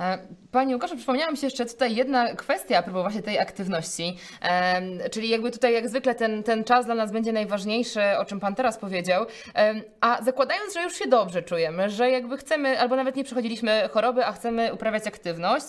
[0.00, 0.18] E,
[0.52, 4.18] Pani Łukaszu, przypomniała mi się jeszcze tutaj jedna kwestia a propos właśnie tej aktywności,
[5.12, 8.54] czyli jakby tutaj jak zwykle ten, ten czas dla nas będzie najważniejszy, o czym Pan
[8.54, 9.26] teraz powiedział,
[10.00, 14.26] a zakładając, że już się dobrze czujemy, że jakby chcemy, albo nawet nie przechodziliśmy choroby,
[14.26, 15.66] a chcemy uprawiać aktywność,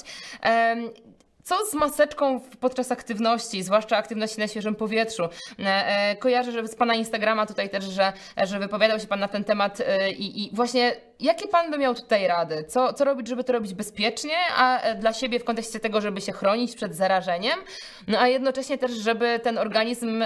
[1.43, 5.23] co z maseczką podczas aktywności, zwłaszcza aktywności na świeżym powietrzu?
[5.59, 8.13] E, kojarzę że z Pana Instagrama tutaj też, że,
[8.43, 9.81] że wypowiadał się Pan na ten temat
[10.17, 12.63] i, i właśnie jakie Pan by miał tutaj rady?
[12.63, 16.31] Co, co robić, żeby to robić bezpiecznie, a dla siebie w kontekście tego, żeby się
[16.31, 17.59] chronić przed zarażeniem,
[18.07, 20.23] no a jednocześnie też, żeby ten organizm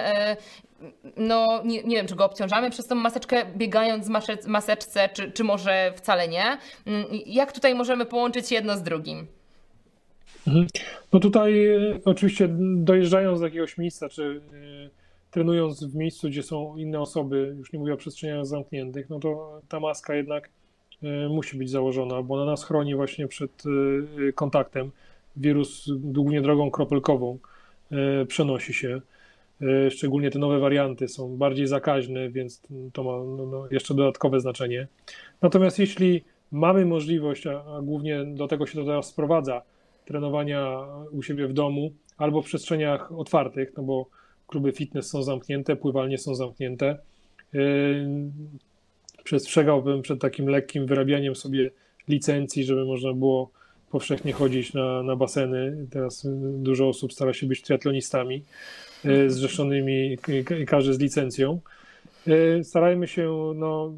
[1.18, 5.44] no nie, nie wiem, czy go obciążamy przez tą maseczkę, biegając w maseczce, czy, czy
[5.44, 6.58] może wcale nie.
[6.88, 9.28] Mm, jak tutaj możemy połączyć jedno z drugim?
[10.48, 10.68] Mhm.
[11.14, 14.90] No tutaj e, oczywiście dojeżdżając do jakiegoś miejsca, czy y,
[15.32, 19.62] trenując w miejscu, gdzie są inne osoby, już nie mówię o przestrzeniach zamkniętych, no to
[19.70, 20.50] ta maska jednak
[21.04, 23.64] y, musi być założona, bo ona nas chroni właśnie przed
[24.36, 24.92] kontaktem.
[25.38, 27.38] Wirus głównie drogą kropelkową
[28.28, 29.02] przenosi się.
[29.90, 32.62] Szczególnie te nowe warianty są bardziej zakaźne, więc
[32.94, 34.88] to ma no, no, jeszcze dodatkowe znaczenie.
[35.42, 39.62] Natomiast jeśli mamy możliwość, a, a głównie do tego się to teraz sprowadza,
[40.06, 44.06] trenowania u siebie w domu albo w przestrzeniach otwartych, no bo
[44.48, 46.98] kluby fitness są zamknięte, pływalnie są zamknięte.
[47.54, 48.06] Yy,
[49.24, 51.72] przestrzegałbym przed takim lekkim wyrabianiem sobie
[52.08, 53.52] licencji, żeby można było
[53.92, 55.88] powszechnie chodzić na, na baseny.
[55.92, 58.44] Teraz dużo osób stara się być triatlonistami
[59.04, 60.18] yy, zrzeszonymi
[60.68, 61.60] każdy z licencją.
[62.28, 63.94] Yy, starajmy się, no,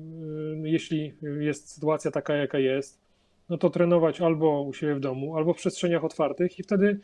[0.63, 3.06] jeśli jest sytuacja taka, jaka jest,
[3.49, 6.99] no to trenować albo u siebie w domu, albo w przestrzeniach otwartych i wtedy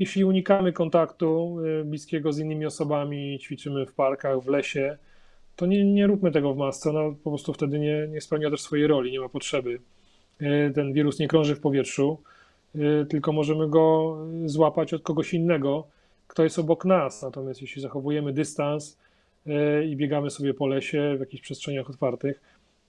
[0.00, 4.98] jeśli unikamy kontaktu y, bliskiego z innymi osobami, ćwiczymy w parkach, w lesie,
[5.56, 8.60] to nie, nie róbmy tego w masce, no po prostu wtedy nie, nie spełnia też
[8.60, 9.78] swojej roli, nie ma potrzeby.
[10.42, 12.18] Y, ten wirus nie krąży w powietrzu,
[12.74, 15.86] y, tylko możemy go złapać od kogoś innego,
[16.26, 17.22] kto jest obok nas.
[17.22, 18.98] Natomiast jeśli zachowujemy dystans
[19.86, 22.40] i biegamy sobie po lesie w jakichś przestrzeniach otwartych,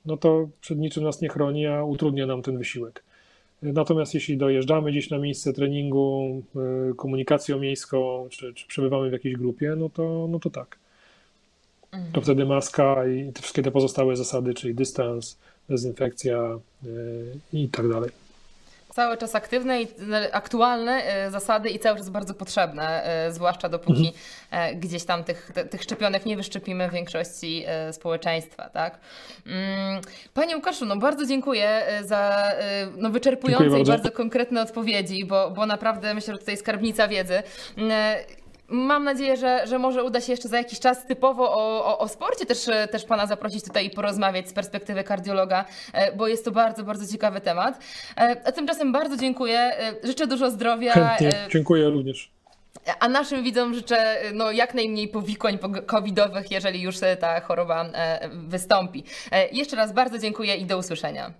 [0.06, 3.04] no to przed niczym nas nie chroni, a utrudnia nam ten wysiłek.
[3.62, 9.36] Natomiast jeśli dojeżdżamy gdzieś na miejsce treningu, e, komunikacją miejską, czy, czy przebywamy w jakiejś
[9.36, 10.80] grupie, no to, no to tak.
[11.92, 12.24] To mhm.
[12.24, 15.38] wtedy maska i te wszystkie te pozostałe zasady, czyli dystans,
[15.70, 16.88] dezynfekcja e,
[17.54, 18.10] i tak dalej
[18.94, 23.70] cały czas aktywne i e, aktualne e, zasady i cały czas bardzo potrzebne, e, zwłaszcza
[23.70, 24.14] dopóki
[24.52, 24.80] mhm.
[24.80, 29.00] gdzieś tam tych, tych szczepionek nie wyszczepimy w większości społeczeństwa, tak?
[29.46, 30.02] Mm,
[30.34, 32.52] panie Łukaszu, no bardzo dziękuję za
[32.98, 34.04] no, wyczerpujące dziękuję i bardzo.
[34.04, 37.44] bardzo konkretne odpowiedzi, bo, bo naprawdę myślę, że tutaj skarbnica wiedzy.
[38.72, 42.08] Mam nadzieję, że, że może uda się jeszcze za jakiś czas typowo o, o, o
[42.08, 46.52] sporcie też, też Pana zaprosić tutaj i porozmawiać z perspektywy kardiologa, e, bo jest to
[46.52, 47.80] bardzo, bardzo ciekawy temat.
[48.18, 49.60] E, a tymczasem bardzo dziękuję.
[49.60, 50.94] E, życzę dużo zdrowia.
[51.18, 51.48] Chętnie.
[51.50, 52.32] Dziękuję również.
[53.00, 57.86] A naszym widzom życzę no, jak najmniej powikłań covidowych, jeżeli już ta choroba
[58.32, 59.04] wystąpi.
[59.52, 61.34] Jeszcze raz bardzo dziękuję i do usłyszenia.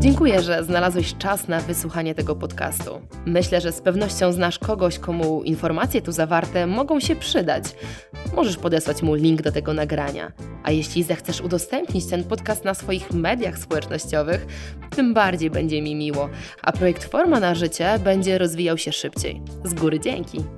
[0.00, 2.90] Dziękuję, że znalazłeś czas na wysłuchanie tego podcastu.
[3.26, 7.64] Myślę, że z pewnością znasz kogoś, komu informacje tu zawarte mogą się przydać.
[8.34, 10.32] Możesz podesłać mu link do tego nagrania.
[10.62, 14.46] A jeśli zechcesz udostępnić ten podcast na swoich mediach społecznościowych,
[14.90, 16.28] tym bardziej będzie mi miło,
[16.62, 19.42] a projekt Forma na Życie będzie rozwijał się szybciej.
[19.64, 20.57] Z góry dzięki!